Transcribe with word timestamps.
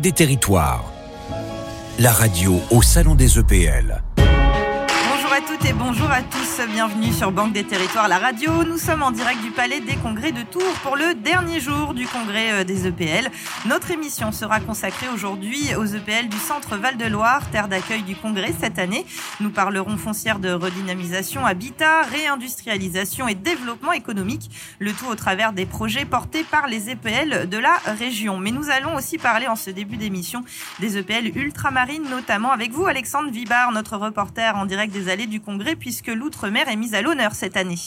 Des 0.00 0.12
Territoires, 0.12 0.90
la 1.98 2.10
radio 2.10 2.58
au 2.70 2.80
Salon 2.80 3.14
des 3.14 3.38
EPL 3.38 4.02
et 5.64 5.72
bonjour 5.72 6.10
à 6.10 6.22
tous. 6.22 6.60
Bienvenue 6.72 7.12
sur 7.12 7.32
Banque 7.32 7.52
des 7.52 7.64
Territoires, 7.64 8.08
la 8.08 8.18
radio. 8.18 8.64
Nous 8.64 8.78
sommes 8.78 9.02
en 9.02 9.10
direct 9.10 9.42
du 9.42 9.50
Palais 9.50 9.80
des 9.80 9.96
Congrès 9.96 10.32
de 10.32 10.42
Tours 10.42 10.74
pour 10.82 10.96
le 10.96 11.14
dernier 11.14 11.60
jour 11.60 11.92
du 11.92 12.06
Congrès 12.06 12.52
euh, 12.52 12.64
des 12.64 12.86
EPL. 12.86 13.30
Notre 13.66 13.90
émission 13.90 14.32
sera 14.32 14.60
consacrée 14.60 15.08
aujourd'hui 15.12 15.74
aux 15.76 15.84
EPL 15.84 16.28
du 16.28 16.38
Centre 16.38 16.76
Val-de-Loire, 16.76 17.50
terre 17.50 17.68
d'accueil 17.68 18.02
du 18.02 18.16
Congrès 18.16 18.54
cette 18.58 18.78
année. 18.78 19.04
Nous 19.40 19.50
parlerons 19.50 19.96
foncière 19.96 20.38
de 20.38 20.50
redynamisation, 20.50 21.44
habitat, 21.44 22.02
réindustrialisation 22.02 23.28
et 23.28 23.34
développement 23.34 23.92
économique. 23.92 24.50
Le 24.78 24.92
tout 24.92 25.06
au 25.06 25.14
travers 25.14 25.52
des 25.52 25.66
projets 25.66 26.04
portés 26.04 26.44
par 26.44 26.68
les 26.68 26.90
EPL 26.90 27.48
de 27.48 27.58
la 27.58 27.74
région. 27.98 28.38
Mais 28.38 28.50
nous 28.50 28.70
allons 28.70 28.94
aussi 28.94 29.18
parler 29.18 29.46
en 29.46 29.56
ce 29.56 29.70
début 29.70 29.96
d'émission 29.96 30.42
des 30.78 30.96
EPL 30.96 31.36
ultramarines, 31.36 32.08
notamment 32.08 32.52
avec 32.52 32.70
vous, 32.72 32.86
Alexandre 32.86 33.30
Vibard, 33.30 33.72
notre 33.72 33.96
reporter 33.96 34.56
en 34.56 34.64
direct 34.64 34.92
des 34.92 35.08
allées 35.10 35.26
du 35.26 35.40
Congrès 35.40 35.49
puisque 35.78 36.08
l'outre-mer 36.08 36.68
est 36.68 36.76
mise 36.76 36.94
à 36.94 37.02
l'honneur 37.02 37.32
cette 37.32 37.56
année. 37.56 37.78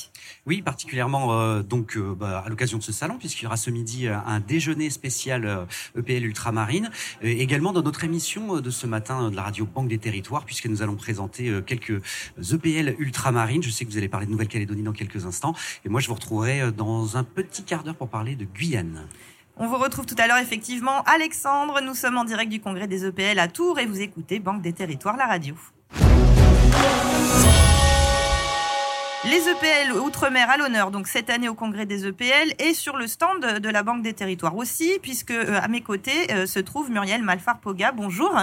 Oui, 0.46 0.62
particulièrement 0.62 1.34
euh, 1.34 1.62
donc 1.62 1.98
euh, 1.98 2.16
bah, 2.16 2.44
à 2.46 2.50
l'occasion 2.50 2.78
de 2.78 2.84
ce 2.84 2.92
salon 2.92 3.18
puisqu'il 3.18 3.44
y 3.44 3.48
aura 3.48 3.58
ce 3.58 3.70
midi 3.70 4.08
euh, 4.08 4.18
un 4.26 4.40
déjeuner 4.40 4.90
spécial 4.90 5.68
EPL 5.98 6.26
ultramarine. 6.26 6.90
également 7.22 7.74
dans 7.74 7.82
notre 7.82 8.04
émission 8.04 8.60
de 8.60 8.70
ce 8.70 8.88
matin 8.88 9.30
de 9.30 9.36
la 9.36 9.44
radio 9.44 9.66
Banque 9.66 9.88
des 9.88 9.98
Territoires 9.98 10.46
puisque 10.46 10.66
nous 10.68 10.82
allons 10.82 10.96
présenter 10.96 11.62
quelques 11.66 12.02
EPL 12.52 12.96
ultramarines. 13.00 13.64
Je 13.64 13.70
sais 13.70 13.86
que 13.86 13.90
vous 13.90 13.98
allez 13.98 14.10
parler 14.10 14.26
de 14.26 14.32
Nouvelle-Calédonie 14.32 14.84
dans 14.84 14.94
quelques 14.94 15.26
instants 15.26 15.54
et 15.86 15.90
moi 15.90 16.02
je 16.02 16.08
vous 16.08 16.16
retrouverai 16.16 16.72
dans 16.72 17.18
un 17.18 17.24
petit 17.24 17.64
quart 17.64 17.84
d'heure 17.84 17.96
pour 17.96 18.10
parler 18.10 18.36
de 18.36 18.46
Guyane. 18.46 19.08
On 19.58 19.68
vous 19.68 19.78
retrouve 19.78 20.06
tout 20.06 20.16
à 20.18 20.28
l'heure 20.28 20.38
effectivement. 20.38 21.04
Alexandre, 21.04 21.80
nous 21.82 21.94
sommes 21.94 22.18
en 22.18 22.26
direct 22.26 22.52
du 22.52 22.60
congrès 22.60 22.88
des 22.88 23.06
EPL 23.06 23.40
à 23.40 23.48
Tours 23.48 23.80
et 23.80 23.86
vous 23.86 24.02
écoutez 24.02 24.40
Banque 24.40 24.62
des 24.62 24.74
Territoires, 24.74 25.18
la 25.18 25.28
radio. 25.28 25.56
Les 29.26 29.50
EPL 29.50 29.94
Outre-mer 29.94 30.50
à 30.50 30.58
l'honneur, 30.58 30.92
donc 30.92 31.08
cette 31.08 31.30
année 31.30 31.48
au 31.48 31.54
congrès 31.54 31.86
des 31.86 32.06
EPL 32.06 32.54
et 32.60 32.74
sur 32.74 32.98
le 32.98 33.08
stand 33.08 33.60
de 33.60 33.70
la 33.70 33.82
Banque 33.82 34.04
des 34.04 34.14
Territoires 34.14 34.56
aussi, 34.56 35.00
puisque 35.02 35.32
euh, 35.32 35.60
à 35.62 35.70
mes 35.70 35.82
côtés 35.82 36.32
euh, 36.32 36.46
se 36.46 36.60
trouve 36.60 36.92
Muriel 36.92 37.24
Malfar-Poga. 37.24 37.94
Bonjour. 37.94 38.38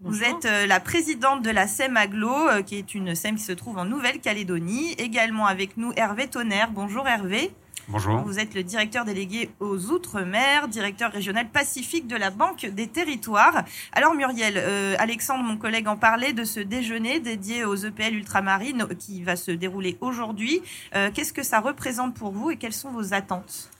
Vous 0.00 0.22
êtes 0.22 0.44
euh, 0.44 0.66
la 0.66 0.78
présidente 0.78 1.42
de 1.42 1.50
la 1.50 1.66
SEM 1.66 1.96
Aglo, 1.96 2.32
qui 2.64 2.76
est 2.76 2.94
une 2.94 3.14
SEM 3.16 3.34
qui 3.34 3.42
se 3.42 3.52
trouve 3.52 3.76
en 3.76 3.84
Nouvelle-Calédonie. 3.84 4.92
Également 4.98 5.46
avec 5.46 5.76
nous 5.76 5.92
Hervé 5.96 6.28
Tonnerre. 6.28 6.70
Bonjour 6.70 7.08
Hervé. 7.08 7.50
Bonjour. 7.88 8.22
Vous 8.22 8.38
êtes 8.38 8.54
le 8.54 8.62
directeur 8.62 9.04
délégué 9.04 9.50
aux 9.60 9.90
Outre-mer, 9.90 10.68
directeur 10.68 11.12
régional 11.12 11.50
Pacifique 11.50 12.06
de 12.06 12.16
la 12.16 12.30
Banque 12.30 12.64
des 12.64 12.86
Territoires. 12.86 13.62
Alors 13.92 14.14
Muriel, 14.14 14.54
euh, 14.56 14.94
Alexandre, 14.98 15.44
mon 15.44 15.58
collègue, 15.58 15.86
en 15.86 15.98
parlait 15.98 16.32
de 16.32 16.44
ce 16.44 16.60
déjeuner 16.60 17.20
dédié 17.20 17.66
aux 17.66 17.76
EPL 17.76 18.14
ultramarines 18.14 18.88
qui 18.98 19.22
va 19.22 19.36
se 19.36 19.50
dérouler 19.50 19.98
aujourd'hui. 20.00 20.62
Euh, 20.94 21.10
qu'est-ce 21.12 21.34
que 21.34 21.42
ça 21.42 21.60
représente 21.60 22.14
pour 22.14 22.32
vous 22.32 22.50
et 22.50 22.56
quelles 22.56 22.72
sont 22.72 22.90
vos 22.90 23.12
attentes? 23.12 23.70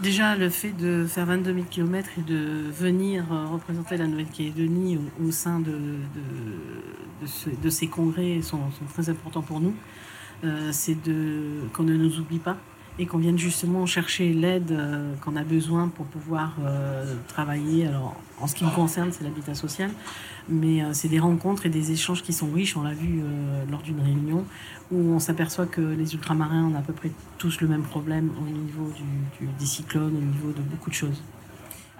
Déjà, 0.00 0.34
le 0.34 0.48
fait 0.48 0.72
de 0.72 1.04
faire 1.06 1.26
22 1.26 1.52
000 1.52 1.66
km 1.68 2.08
et 2.18 2.22
de 2.22 2.70
venir 2.70 3.30
euh, 3.30 3.46
représenter 3.48 3.98
la 3.98 4.06
Nouvelle-Calédonie 4.06 4.98
au, 5.22 5.30
sein 5.30 5.60
de, 5.60 5.98
de, 7.62 7.70
ces 7.70 7.86
congrès 7.88 8.40
sont, 8.40 8.60
très 8.94 9.10
importants 9.10 9.42
pour 9.42 9.60
nous. 9.60 9.74
C'est 10.72 10.96
qu'on 11.74 11.82
ne 11.82 11.96
nous 11.96 12.18
oublie 12.18 12.38
pas 12.38 12.56
et 13.00 13.06
qu'on 13.06 13.16
vienne 13.16 13.38
justement 13.38 13.86
chercher 13.86 14.34
l'aide 14.34 14.72
euh, 14.72 15.14
qu'on 15.24 15.34
a 15.34 15.42
besoin 15.42 15.88
pour 15.88 16.04
pouvoir 16.04 16.54
euh, 16.62 17.14
travailler. 17.28 17.86
Alors, 17.86 18.14
en 18.38 18.46
ce 18.46 18.54
qui 18.54 18.62
me 18.62 18.70
concerne, 18.70 19.10
c'est 19.10 19.24
l'habitat 19.24 19.54
social, 19.54 19.90
mais 20.50 20.84
euh, 20.84 20.90
c'est 20.92 21.08
des 21.08 21.18
rencontres 21.18 21.64
et 21.64 21.70
des 21.70 21.92
échanges 21.92 22.22
qui 22.22 22.34
sont 22.34 22.50
riches. 22.50 22.76
On 22.76 22.82
l'a 22.82 22.92
vu 22.92 23.22
lors 23.70 23.80
d'une 23.80 24.00
réunion 24.00 24.44
où 24.92 24.98
on 24.98 25.18
s'aperçoit 25.18 25.64
que 25.64 25.80
les 25.80 26.12
ultramarins 26.12 26.64
ont 26.64 26.76
à 26.76 26.82
peu 26.82 26.92
près 26.92 27.10
tous 27.38 27.62
le 27.62 27.68
même 27.68 27.84
problème 27.84 28.30
au 28.38 28.50
niveau 28.50 28.92
du, 28.94 29.46
des 29.58 29.66
cyclones, 29.66 30.14
au 30.14 30.20
niveau 30.20 30.52
de 30.52 30.60
beaucoup 30.60 30.90
de 30.90 30.94
choses. 30.94 31.22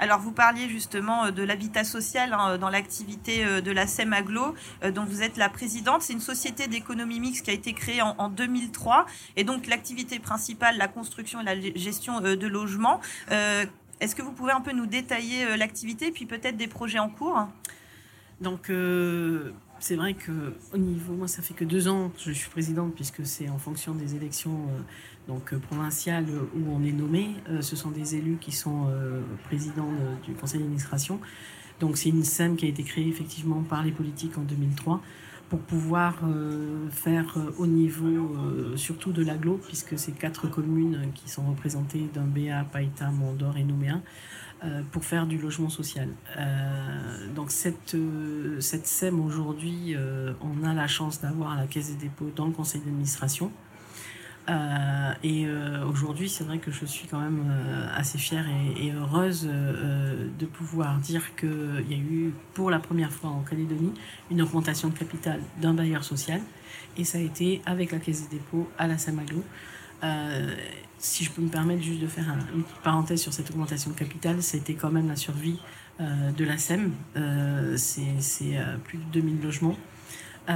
Alors, 0.03 0.19
vous 0.19 0.33
parliez 0.33 0.67
justement 0.71 1.27
euh, 1.27 1.31
de 1.31 1.43
l'habitat 1.43 1.85
social 1.85 2.33
hein, 2.33 2.57
dans 2.57 2.71
l'activité 2.71 3.45
euh, 3.45 3.61
de 3.61 3.71
la 3.71 3.87
SEM 3.87 4.15
Aglo, 4.15 4.55
euh, 4.83 4.91
dont 4.91 5.05
vous 5.05 5.23
êtes 5.23 5.37
la 5.37 5.51
présidente. 5.51 6.01
C'est 6.01 6.15
une 6.15 6.21
société 6.21 6.69
d'économie 6.69 7.21
mixte 7.21 7.45
qui 7.45 7.51
a 7.51 7.53
été 7.53 7.75
créée 7.75 8.01
en, 8.01 8.31
2003. 8.31 9.05
Et 9.37 9.45
donc, 9.45 9.67
l'activité 9.67 10.19
principale, 10.19 10.79
la 10.79 10.89
construction 10.89 11.43
et 11.43 11.45
la 11.45 11.61
gestion 11.75 12.21
de 12.21 12.47
logements. 12.47 13.01
Est-ce 13.29 14.15
que 14.15 14.23
vous 14.23 14.33
pouvez 14.33 14.53
un 14.53 14.63
peu 14.63 14.73
nous 14.73 14.87
détailler 14.87 15.57
l'activité, 15.59 16.11
puis 16.11 16.25
peut-être 16.25 16.57
des 16.57 16.69
projets 16.69 16.99
en 16.99 17.11
cours? 17.11 17.49
Donc, 18.41 18.71
c'est 19.81 19.97
vrai 19.97 20.15
que 20.15 20.55
au 20.73 20.79
niveau, 20.79 21.15
moi, 21.15 21.27
ça 21.27 21.43
fait 21.43 21.55
que 21.55 21.65
deux 21.65 21.89
ans 21.89 22.11
que 22.11 22.31
je 22.31 22.33
suis 22.33 22.51
présidente, 22.51 22.95
puisque 22.95 23.27
c'est 23.27 23.49
en 23.49 23.59
fonction 23.59 23.95
des 23.95 24.15
élections 24.15 24.69
donc 25.31 25.53
euh, 25.53 25.59
provinciales 25.59 26.27
où 26.55 26.71
on 26.71 26.83
est 26.85 26.93
nommé. 26.93 27.31
Euh, 27.49 27.63
ce 27.63 27.77
sont 27.77 27.91
des 27.91 28.17
élus 28.17 28.39
qui 28.41 28.53
sont 28.53 28.87
euh, 28.89 29.21
présidents 29.45 29.93
du 30.25 30.35
conseil 30.35 30.61
d'administration. 30.61 31.21
Donc 31.79 31.97
c'est 31.97 32.11
une 32.11 32.25
SEM 32.25 32.57
qui 32.57 32.67
a 32.67 32.69
été 32.69 32.83
créée 32.83 33.09
effectivement 33.09 33.63
par 33.63 33.83
les 33.83 33.93
politiques 33.93 34.37
en 34.37 34.43
2003 34.43 35.01
pour 35.49 35.61
pouvoir 35.61 36.21
faire 36.93 37.37
au 37.59 37.67
niveau 37.67 38.37
surtout 38.77 39.11
de 39.11 39.25
l'aglo, 39.25 39.59
puisque 39.67 39.99
c'est 39.99 40.13
quatre 40.13 40.49
communes 40.49 41.11
qui 41.17 41.29
sont 41.29 41.43
représentées 41.43 42.09
d'un 42.15 42.23
BA, 42.23 42.63
Païta, 42.71 43.11
Mondor 43.11 43.57
et 43.57 43.65
Nouméa, 43.65 44.01
pour 44.93 45.05
faire 45.05 45.27
du 45.27 45.39
logement 45.39 45.71
social. 45.71 46.09
donc 47.35 47.51
cette, 47.51 47.97
cette 48.59 48.87
SEM 48.87 49.21
aujourd'hui, 49.21 49.97
on 50.43 50.65
a 50.65 50.75
la 50.75 50.87
chance 50.87 51.21
d'avoir 51.21 51.57
la 51.57 51.67
Caisse 51.67 51.91
des 51.93 52.09
dépôts 52.09 52.31
dans 52.35 52.47
le 52.47 52.53
conseil 52.53 52.81
d'administration. 52.81 53.51
Euh, 54.51 55.13
et 55.23 55.47
euh, 55.47 55.87
aujourd'hui, 55.87 56.29
c'est 56.29 56.45
vrai 56.45 56.59
que 56.59 56.71
je 56.71 56.85
suis 56.85 57.07
quand 57.07 57.21
même 57.21 57.45
euh, 57.49 57.87
assez 57.95 58.19
fière 58.19 58.47
et, 58.77 58.91
heureuse 58.93 59.47
de 59.47 60.47
pouvoir 60.47 60.99
dire 60.99 61.37
qu'il 61.37 61.85
y 61.89 61.95
a 61.95 61.99
eu 61.99 62.33
pour 62.55 62.71
la 62.71 62.79
première 62.79 63.13
fois 63.13 63.31
en 63.31 63.43
Calédonie 63.43 63.93
une 64.31 64.43
augmentation 64.43 64.89
de 64.89 64.99
capital 64.99 65.41
d'un 65.61 65.75
bailleur 65.75 66.05
social. 66.05 66.41
Et 66.97 67.05
ça 67.05 67.19
a 67.19 67.21
été 67.21 67.63
avec 67.67 67.93
la 67.93 67.99
Caisse 67.99 68.29
des 68.29 68.39
dépôts 68.39 68.69
à 68.79 68.87
la 68.87 68.99
Samaglo. 68.99 69.45
Si 70.99 71.25
je 71.25 71.31
peux 71.31 71.43
me 71.43 71.49
permettre 71.49 71.83
juste 71.83 72.01
de 72.01 72.07
faire 72.07 72.25
une 72.55 72.63
petite 72.63 72.83
parenthèse 72.83 73.21
sur 73.21 73.33
cette 73.33 73.51
augmentation 73.51 73.91
de 73.91 73.97
capital, 73.97 74.43
c'était 74.43 74.75
quand 74.75 74.91
même 74.91 75.09
la 75.09 75.17
survie 75.17 75.61
de 75.99 76.45
la 76.45 76.59
SEM. 76.59 76.93
c'est 77.77 78.59
plus 78.85 78.99
de 78.99 79.05
2000 79.13 79.43
logements. 79.43 79.77
Euh, 80.49 80.53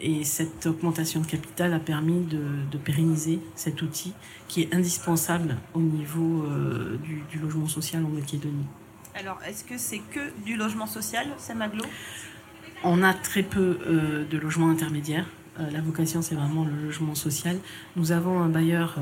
et 0.00 0.24
cette 0.24 0.66
augmentation 0.66 1.20
de 1.20 1.26
capital 1.26 1.72
a 1.74 1.78
permis 1.78 2.24
de, 2.24 2.78
pérenniser 2.78 3.38
cet 3.54 3.82
outil 3.82 4.12
qui 4.48 4.62
est 4.62 4.74
indispensable 4.74 5.56
au 5.74 5.80
niveau 5.80 6.44
euh, 6.44 6.98
du, 7.30 7.38
logement 7.38 7.68
social 7.68 8.04
en 8.04 8.08
Nouvelle-Calédonie. 8.08 8.66
Alors, 9.14 9.38
est-ce 9.46 9.64
que 9.64 9.76
c'est 9.76 10.00
que 10.10 10.30
du 10.44 10.56
logement 10.56 10.86
social, 10.86 11.26
Samaglo 11.38 11.84
On 12.82 13.02
a 13.02 13.12
très 13.12 13.42
peu 13.42 13.78
euh, 13.86 14.24
de 14.24 14.38
logements 14.38 14.70
intermédiaires. 14.70 15.26
La 15.72 15.80
vocation, 15.80 16.22
c'est 16.22 16.34
vraiment 16.34 16.64
le 16.64 16.86
logement 16.86 17.14
social. 17.14 17.56
Nous 17.96 18.12
avons 18.12 18.40
un 18.40 18.48
bailleur 18.48 18.96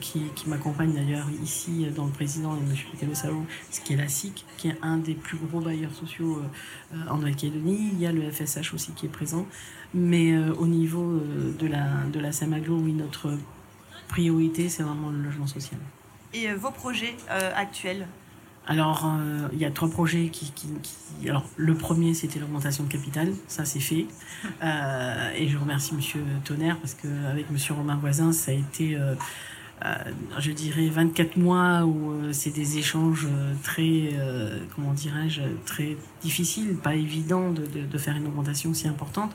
qui, 0.00 0.22
m'accompagne 0.46 0.92
d'ailleurs 0.92 1.26
ici 1.42 1.86
dans 1.94 2.06
le 2.06 2.12
président, 2.12 2.56
M. 2.56 3.14
Sao, 3.14 3.44
ce 3.70 3.80
qui 3.80 3.94
est 3.94 3.96
la 3.96 4.08
SIC, 4.08 4.44
qui 4.56 4.68
est 4.68 4.76
un 4.82 4.98
des 4.98 5.14
plus 5.14 5.38
gros 5.38 5.60
bailleurs 5.60 5.94
sociaux 5.94 6.42
en 7.08 7.16
Nouvelle-Calédonie. 7.16 7.90
Il 7.92 8.00
y 8.00 8.06
a 8.06 8.12
le 8.12 8.30
FSH 8.30 8.74
aussi 8.74 8.92
qui 8.92 9.06
est 9.06 9.10
présent. 9.10 9.46
Mais 9.94 10.32
euh, 10.32 10.52
au 10.54 10.66
niveau 10.66 11.04
euh, 11.04 11.52
de 11.56 11.68
la, 11.68 11.86
de 12.12 12.30
Samaglo, 12.32 12.76
oui, 12.76 12.92
notre 12.92 13.30
priorité, 14.08 14.68
c'est 14.68 14.82
vraiment 14.82 15.10
le 15.10 15.18
logement 15.18 15.46
social. 15.46 15.78
Et 16.32 16.50
euh, 16.50 16.56
vos 16.56 16.72
projets 16.72 17.14
actuels? 17.54 18.08
Alors, 18.66 19.06
il 19.52 19.58
y 19.58 19.64
a 19.66 19.70
trois 19.70 19.90
projets 19.90 20.28
qui, 20.28 20.50
qui, 20.52 21.28
Alors, 21.28 21.44
le 21.56 21.74
premier, 21.74 22.14
c'était 22.14 22.38
l'augmentation 22.38 22.84
de 22.84 22.88
capital. 22.88 23.32
Ça, 23.46 23.64
c'est 23.64 23.80
fait. 23.80 24.06
et 24.62 25.48
je 25.48 25.58
remercie 25.58 25.94
Monsieur 25.94 26.22
Tonnerre 26.44 26.78
parce 26.78 26.94
qu'avec 26.94 27.50
Monsieur 27.50 27.74
Romain 27.74 27.96
Voisin, 27.96 28.32
ça 28.32 28.52
a 28.52 28.54
été 28.54 28.98
euh, 29.84 29.88
je 30.38 30.50
dirais 30.52 30.88
24 30.88 31.36
mois 31.36 31.84
où 31.84 32.12
euh, 32.12 32.32
c'est 32.32 32.50
des 32.50 32.78
échanges 32.78 33.26
euh, 33.30 33.52
très, 33.62 34.14
comment 34.74 34.92
dirais-je, 34.92 35.42
très 35.66 35.96
difficiles, 36.22 36.76
pas 36.76 36.94
évident 36.94 37.50
de, 37.50 37.64
de, 37.64 37.98
faire 37.98 38.16
une 38.16 38.26
augmentation 38.26 38.72
si 38.72 38.88
importante. 38.88 39.34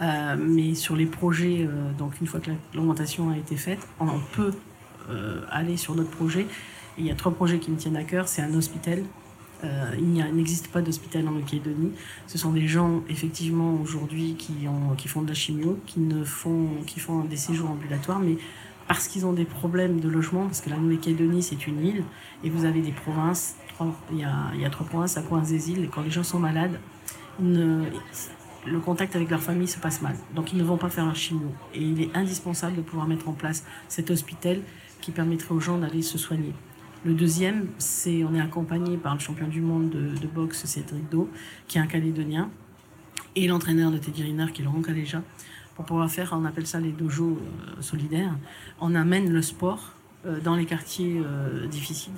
mais 0.00 0.74
sur 0.74 0.96
les 0.96 1.06
projets, 1.06 1.68
donc 1.98 2.20
une 2.20 2.26
fois 2.26 2.40
que 2.40 2.50
l'augmentation 2.74 3.30
a 3.30 3.36
été 3.36 3.56
faite, 3.56 3.80
on 4.00 4.20
peut 4.32 4.52
aller 5.50 5.76
sur 5.76 5.94
notre 5.94 6.10
projet. 6.10 6.46
Il 6.98 7.06
y 7.06 7.10
a 7.10 7.14
trois 7.14 7.32
projets 7.32 7.58
qui 7.58 7.70
me 7.70 7.76
tiennent 7.76 7.96
à 7.96 8.04
cœur. 8.04 8.28
C'est 8.28 8.42
un 8.42 8.54
hôpital 8.54 9.04
il 9.98 10.12
n'existe 10.34 10.68
pas 10.68 10.82
d'hôpital 10.82 11.26
en 11.28 11.32
Nouvelle-Calédonie. 11.32 11.92
Ce 12.26 12.38
sont 12.38 12.52
des 12.52 12.66
gens, 12.66 13.02
effectivement, 13.08 13.74
aujourd'hui, 13.80 14.34
qui, 14.34 14.66
font 15.08 15.22
de 15.22 15.28
la 15.28 15.34
chimio, 15.34 15.78
qui, 15.86 16.00
font, 17.00 17.24
des 17.24 17.36
séjours 17.36 17.70
ambulatoires, 17.70 18.18
mais 18.18 18.38
parce 18.88 19.08
qu'ils 19.08 19.24
ont 19.24 19.32
des 19.32 19.44
problèmes 19.44 20.00
de 20.00 20.08
logement, 20.08 20.46
parce 20.46 20.60
que 20.60 20.70
la 20.70 20.76
Nouvelle-Calédonie, 20.76 21.42
c'est 21.42 21.66
une 21.66 21.84
île, 21.84 22.04
et 22.44 22.50
vous 22.50 22.64
avez 22.64 22.80
des 22.80 22.92
provinces 22.92 23.56
il 24.12 24.18
y, 24.18 24.24
a, 24.24 24.70
trois 24.70 24.86
provinces, 24.86 25.16
la 25.16 25.22
province 25.22 25.48
des 25.48 25.70
îles, 25.70 25.84
et 25.84 25.88
quand 25.88 26.02
les 26.02 26.10
gens 26.10 26.22
sont 26.22 26.38
malades, 26.38 26.78
le 27.40 28.78
contact 28.84 29.16
avec 29.16 29.28
leur 29.30 29.40
famille 29.40 29.66
se 29.66 29.78
passe 29.78 30.02
mal. 30.02 30.14
Donc 30.36 30.52
ils 30.52 30.58
ne 30.58 30.62
vont 30.62 30.76
pas 30.76 30.88
faire 30.88 31.04
un 31.04 31.14
chimio. 31.14 31.48
Et 31.74 31.80
il 31.80 32.00
est 32.00 32.14
indispensable 32.14 32.76
de 32.76 32.82
pouvoir 32.82 33.08
mettre 33.08 33.28
en 33.28 33.32
place 33.32 33.64
cet 33.88 34.10
hôpital 34.12 34.60
qui 35.00 35.10
permettrait 35.10 35.52
aux 35.52 35.58
gens 35.58 35.78
d'aller 35.78 36.02
se 36.02 36.16
soigner. 36.16 36.52
Le 37.04 37.14
deuxième, 37.14 37.66
c'est 37.78 38.22
on 38.22 38.32
est 38.32 38.40
accompagné 38.40 38.96
par 38.96 39.14
le 39.14 39.18
champion 39.18 39.48
du 39.48 39.60
monde 39.60 39.90
de, 39.90 40.26
boxe 40.28 40.66
Cédric 40.66 41.10
Do, 41.10 41.28
qui 41.66 41.78
est 41.78 41.80
un 41.80 41.88
Calédonien, 41.88 42.48
et 43.34 43.48
l'entraîneur 43.48 43.90
de 43.90 43.98
Teddy 43.98 44.22
Riner, 44.22 44.46
qui 44.54 44.62
est 44.62 44.64
Laurent 44.64 44.82
Caléja, 44.82 45.20
pour 45.74 45.84
pouvoir 45.84 46.08
faire, 46.08 46.32
on 46.32 46.44
appelle 46.44 46.66
ça 46.66 46.78
les 46.78 46.92
dojos 46.92 47.40
euh, 47.40 47.82
solidaires. 47.82 48.36
On 48.80 48.94
amène 48.94 49.32
le 49.32 49.42
sport 49.42 49.94
euh, 50.26 50.38
dans 50.40 50.54
les 50.54 50.64
quartiers 50.64 51.20
euh, 51.24 51.66
difficiles, 51.66 52.12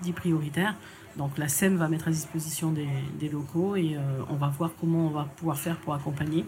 dits 0.00 0.12
prioritaires. 0.12 0.76
Donc 1.18 1.36
la 1.36 1.48
SEM 1.48 1.76
va 1.76 1.88
mettre 1.88 2.08
à 2.08 2.10
disposition 2.10 2.72
des, 2.72 3.28
locaux 3.28 3.76
et 3.76 3.98
on 4.30 4.36
va 4.36 4.48
voir 4.48 4.70
comment 4.80 5.08
on 5.08 5.10
va 5.10 5.24
pouvoir 5.24 5.58
faire 5.58 5.76
pour 5.76 5.92
accompagner. 5.92 6.46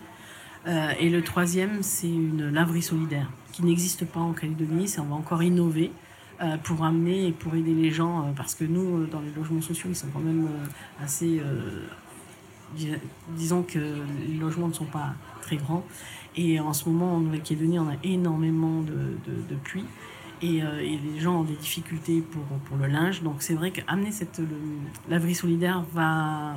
et 0.66 1.10
le 1.10 1.20
troisième, 1.22 1.82
c'est 1.82 2.08
une 2.08 2.48
laverie 2.48 2.80
solidaire 2.80 3.30
qui 3.52 3.62
n'existe 3.62 4.06
pas 4.06 4.20
en 4.20 4.32
Calédonie. 4.32 4.90
On 4.98 5.02
va 5.02 5.16
encore 5.16 5.42
innover 5.42 5.92
pour 6.62 6.84
amener 6.84 7.28
et 7.28 7.32
pour 7.32 7.54
aider 7.54 7.74
les 7.74 7.90
gens, 7.90 8.32
parce 8.36 8.54
que 8.54 8.64
nous, 8.64 9.06
dans 9.06 9.20
les 9.20 9.32
logements 9.32 9.62
sociaux, 9.62 9.90
ils 9.90 9.96
sont 9.96 10.08
quand 10.12 10.20
même 10.20 10.48
assez... 11.02 11.40
disons 13.30 13.62
que 13.62 13.78
les 13.78 14.36
logements 14.36 14.68
ne 14.68 14.72
sont 14.72 14.84
pas 14.84 15.14
très 15.42 15.56
grands. 15.56 15.84
Et 16.36 16.58
en 16.58 16.72
ce 16.72 16.88
moment, 16.88 17.14
en 17.14 17.20
Nouvelle-Calédonie, 17.20 17.78
on 17.78 17.88
a 17.88 17.96
énormément 18.02 18.80
de, 18.82 19.16
de, 19.26 19.54
pluie. 19.62 19.84
Euh, 20.42 20.80
et, 20.80 20.98
les 20.98 21.20
gens 21.20 21.40
ont 21.40 21.44
des 21.44 21.54
difficultés 21.54 22.20
pour, 22.20 22.42
pour 22.42 22.76
le 22.76 22.86
linge. 22.86 23.22
Donc 23.22 23.36
c'est 23.38 23.54
vrai 23.54 23.70
qu'amener 23.70 24.10
cette 24.10 24.40
laverie 25.08 25.34
solidaire 25.34 25.84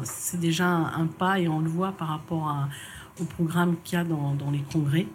c'est 0.03 0.39
déjà 0.39 0.67
un, 0.67 1.05
pas 1.05 1.39
et 1.39 1.47
on 1.47 1.59
le 1.59 1.69
voit 1.69 1.91
par 1.91 2.09
rapport 2.09 2.53
au 3.19 3.23
programme 3.23 3.75
qu'il 3.83 3.97
y 3.97 4.01
a 4.01 4.03
dans, 4.03 4.33
dans 4.33 4.51
les 4.51 4.63
congrès. 4.71 5.07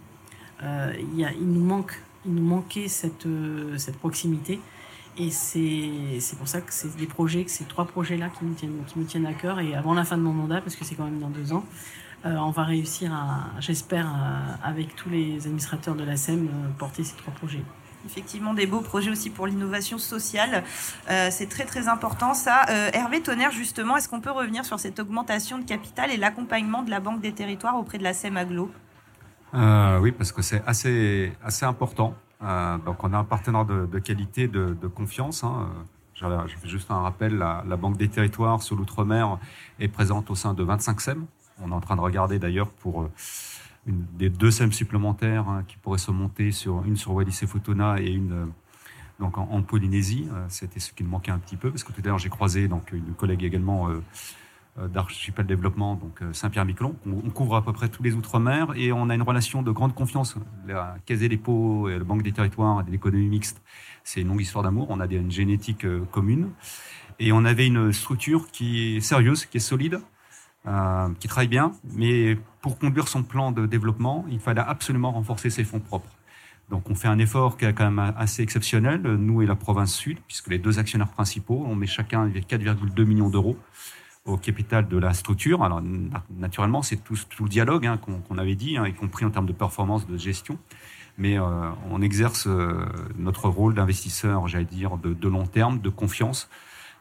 Euh, 0.62 0.92
il, 1.16 1.26
nous 1.40 1.64
manque, 1.64 2.00
il 2.26 2.34
nous 2.34 2.42
manquait 2.42 2.88
cette, 2.88 3.26
cette 3.76 3.98
proximité. 3.98 4.60
Et 5.18 5.30
c'est 5.30 6.38
pour 6.38 6.48
ça 6.48 6.60
que 6.60 6.72
c'est 6.72 6.96
des 6.96 7.06
projets, 7.06 7.44
que 7.44 7.50
ces 7.50 7.64
trois 7.64 7.84
projets-là 7.84 8.30
qui 8.30 8.44
me 8.44 8.54
tiennent, 8.54 8.84
qui 8.86 8.98
me 8.98 9.04
tiennent 9.04 9.26
à 9.26 9.34
cœur. 9.34 9.60
Et 9.60 9.74
avant 9.74 9.94
la 9.94 10.04
fin 10.04 10.16
de 10.16 10.22
mon 10.22 10.32
mandat, 10.32 10.60
parce 10.60 10.76
que 10.76 10.84
c'est 10.84 10.94
quand 10.94 11.04
même 11.04 11.20
dans 11.20 11.28
deux 11.28 11.52
ans, 11.52 11.64
euh, 12.24 12.36
on 12.36 12.50
va 12.50 12.62
réussir 12.62 13.12
à, 13.12 13.50
j'espère, 13.60 14.08
avec 14.62 14.94
tous 14.94 15.10
les 15.10 15.46
administrateurs 15.46 15.94
de 15.94 16.04
la 16.04 16.16
SEM, 16.16 16.46
euh, 16.46 16.68
porter 16.78 17.04
ces 17.04 17.16
trois 17.16 17.32
projets 17.34 17.62
effectivement 18.04 18.52
des 18.52 18.66
beaux 18.66 18.80
projets 18.80 19.12
aussi 19.12 19.30
pour 19.30 19.46
l'innovation 19.46 19.96
sociale. 19.96 20.64
Euh, 21.08 21.28
c'est 21.30 21.48
très 21.48 21.64
très 21.64 21.86
important 21.86 22.34
ça. 22.34 22.64
Hervé 22.92 23.20
Tonnerre, 23.20 23.52
justement, 23.52 23.96
est-ce 23.96 24.08
qu'on 24.08 24.20
peut 24.20 24.32
revenir 24.32 24.64
sur 24.64 24.80
cette 24.80 24.98
augmentation 24.98 25.56
de 25.58 25.62
capital 25.62 26.10
et 26.10 26.16
l'accompagnement 26.16 26.82
de 26.82 26.90
la 26.90 26.98
Banque 26.98 27.20
des 27.20 27.30
Territoires 27.30 27.78
auprès 27.78 27.98
de 27.98 28.02
la 28.02 28.12
SEM 28.12 28.36
Aglo 29.52 30.02
Oui, 30.02 30.12
parce 30.12 30.32
que 30.32 30.42
c'est 30.42 30.62
assez, 30.66 31.32
assez 31.44 31.64
important. 31.64 32.14
donc 32.40 33.04
on 33.04 33.12
a 33.12 33.18
un 33.18 33.24
partenaire 33.24 33.64
de, 33.64 33.98
qualité, 33.98 34.48
de, 34.48 34.86
confiance. 34.86 35.44
Hein. 35.44 35.68
Je, 36.14 36.56
fais 36.60 36.68
juste 36.68 36.90
un 36.90 37.00
rappel, 37.00 37.36
la, 37.36 37.64
la 37.66 37.76
Banque 37.76 37.96
des 37.96 38.08
Territoires 38.08 38.62
sur 38.62 38.76
l'outre-mer 38.76 39.38
est 39.80 39.88
présente 39.88 40.30
au 40.30 40.34
sein 40.34 40.54
de 40.54 40.62
25 40.62 41.00
SEM, 41.00 41.26
on 41.60 41.70
est 41.70 41.74
en 41.74 41.80
train 41.80 41.96
de 41.96 42.00
regarder 42.00 42.38
d'ailleurs 42.38 42.68
pour 42.68 43.02
euh, 43.02 43.10
une, 43.86 44.04
des 44.16 44.30
deux 44.30 44.50
SEM 44.50 44.72
supplémentaires 44.72 45.48
hein, 45.48 45.64
qui 45.66 45.76
pourraient 45.76 45.98
se 45.98 46.10
monter 46.10 46.52
sur 46.52 46.84
une 46.84 46.96
sur 46.96 47.12
Wallis 47.12 47.38
et 47.42 47.46
Futuna 47.46 48.00
et 48.00 48.10
une 48.10 48.32
euh, 48.32 48.46
donc 49.20 49.38
en, 49.38 49.62
Polynésie. 49.62 50.28
Euh, 50.32 50.44
c'était 50.48 50.80
ce 50.80 50.92
qui 50.92 51.04
me 51.04 51.08
manquait 51.08 51.30
un 51.30 51.38
petit 51.38 51.56
peu 51.56 51.70
parce 51.70 51.84
que 51.84 51.92
tout 51.92 52.00
à 52.04 52.08
l'heure 52.08 52.18
j'ai 52.18 52.28
croisé 52.28 52.66
donc 52.66 52.92
une 52.92 53.14
collègue 53.14 53.44
également 53.44 53.88
d'Archipel 54.76 55.46
Développement, 55.46 55.96
donc 55.96 56.20
Saint-Pierre-Miquelon. 56.32 56.96
On, 57.06 57.30
couvre 57.30 57.56
à 57.56 57.62
peu 57.62 57.72
près 57.72 57.88
tous 57.88 58.02
les 58.02 58.14
outre-mer 58.14 58.72
et 58.74 58.90
on 58.92 59.10
a 59.10 59.14
une 59.14 59.22
relation 59.22 59.62
de 59.62 59.70
grande 59.70 59.94
confiance. 59.94 60.36
La 60.66 60.96
Caisse 61.04 61.20
des 61.20 61.28
dépôts, 61.28 61.90
et 61.90 61.98
la 61.98 62.04
Banque 62.04 62.22
des 62.22 62.32
territoires 62.32 62.82
et 62.86 62.90
l'économie 62.90 63.28
mixte, 63.28 63.62
c'est 64.02 64.22
une 64.22 64.28
longue 64.28 64.40
histoire 64.40 64.64
d'amour. 64.64 64.86
On 64.88 65.00
a 65.00 65.06
une 65.06 65.30
génétique 65.30 65.86
commune 66.10 66.50
et 67.18 67.32
on 67.32 67.44
avait 67.44 67.66
une 67.66 67.92
structure 67.92 68.50
qui 68.50 68.96
est 68.96 69.00
sérieuse, 69.00 69.46
qui 69.46 69.58
est 69.58 69.60
solide, 69.60 70.00
euh, 70.66 71.08
qui 71.18 71.28
travaille 71.28 71.48
bien, 71.48 71.72
mais 71.92 72.38
pour 72.60 72.78
conduire 72.78 73.08
son 73.08 73.22
plan 73.22 73.52
de 73.52 73.66
développement, 73.66 74.24
il 74.30 74.38
fallait 74.38 74.60
absolument 74.60 75.12
renforcer 75.12 75.50
ses 75.50 75.64
fonds 75.64 75.80
propres. 75.80 76.10
Donc 76.70 76.88
on 76.88 76.94
fait 76.94 77.08
un 77.08 77.18
effort 77.18 77.56
qui 77.56 77.64
est 77.64 77.72
quand 77.72 77.90
même 77.90 78.14
assez 78.16 78.42
exceptionnel, 78.42 79.02
nous 79.02 79.42
et 79.42 79.46
la 79.46 79.56
province 79.56 79.92
sud, 79.92 80.18
puisque 80.26 80.48
les 80.48 80.58
deux 80.58 80.78
actionnaires 80.78 81.10
principaux, 81.10 81.64
on 81.66 81.74
met 81.74 81.86
chacun 81.86 82.28
4,2 82.28 83.04
millions 83.04 83.28
d'euros 83.28 83.58
au 84.24 84.36
capital 84.36 84.88
de 84.88 84.96
la 84.98 85.14
structure. 85.14 85.62
Alors 85.62 85.82
naturellement, 86.30 86.82
c'est 86.82 86.96
tout, 86.96 87.16
tout, 87.28 87.44
le 87.44 87.48
dialogue 87.48 87.86
hein, 87.86 87.98
qu'on 87.98 88.38
avait 88.38 88.54
dit, 88.54 88.76
hein, 88.76 88.86
y 88.86 88.94
compris 88.94 89.24
en 89.24 89.30
termes 89.30 89.46
de 89.46 89.52
performance, 89.52 90.06
de 90.06 90.16
gestion. 90.16 90.58
Mais 91.18 91.38
euh, 91.38 91.42
on 91.90 92.00
exerce 92.00 92.46
euh, 92.46 92.86
notre 93.16 93.48
rôle 93.48 93.74
d'investisseur, 93.74 94.48
j'allais 94.48 94.64
dire, 94.64 94.96
de, 94.96 95.12
de 95.12 95.28
long 95.28 95.46
terme, 95.46 95.80
de 95.80 95.90
confiance, 95.90 96.48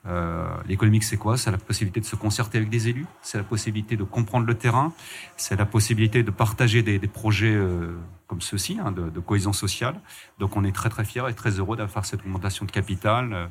euh, 0.07 0.47
L'économique, 0.67 1.03
c'est 1.03 1.17
quoi? 1.17 1.37
C'est 1.37 1.51
la 1.51 1.57
possibilité 1.57 1.99
de 1.99 2.05
se 2.05 2.15
concerter 2.15 2.57
avec 2.57 2.69
des 2.69 2.87
élus, 2.87 3.05
c'est 3.21 3.37
la 3.37 3.43
possibilité 3.43 3.97
de 3.97 4.03
comprendre 4.03 4.47
le 4.47 4.55
terrain, 4.55 4.93
c'est 5.37 5.55
la 5.55 5.65
possibilité 5.65 6.23
de 6.23 6.31
partager 6.31 6.81
des, 6.81 6.97
des 6.97 7.07
projets 7.07 7.53
euh, 7.53 7.95
comme 8.25 8.41
ceux-ci, 8.41 8.79
hein, 8.83 8.91
de, 8.91 9.09
de, 9.09 9.19
cohésion 9.19 9.53
sociale. 9.53 9.99
Donc 10.39 10.57
on 10.57 10.63
est 10.63 10.71
très 10.71 10.89
très 10.89 11.05
fiers 11.05 11.29
et 11.29 11.33
très 11.33 11.51
heureux 11.51 11.77
d'avoir 11.77 12.05
cette 12.05 12.21
augmentation 12.21 12.65
de 12.65 12.71
capital 12.71 13.33
euh, 13.33 13.47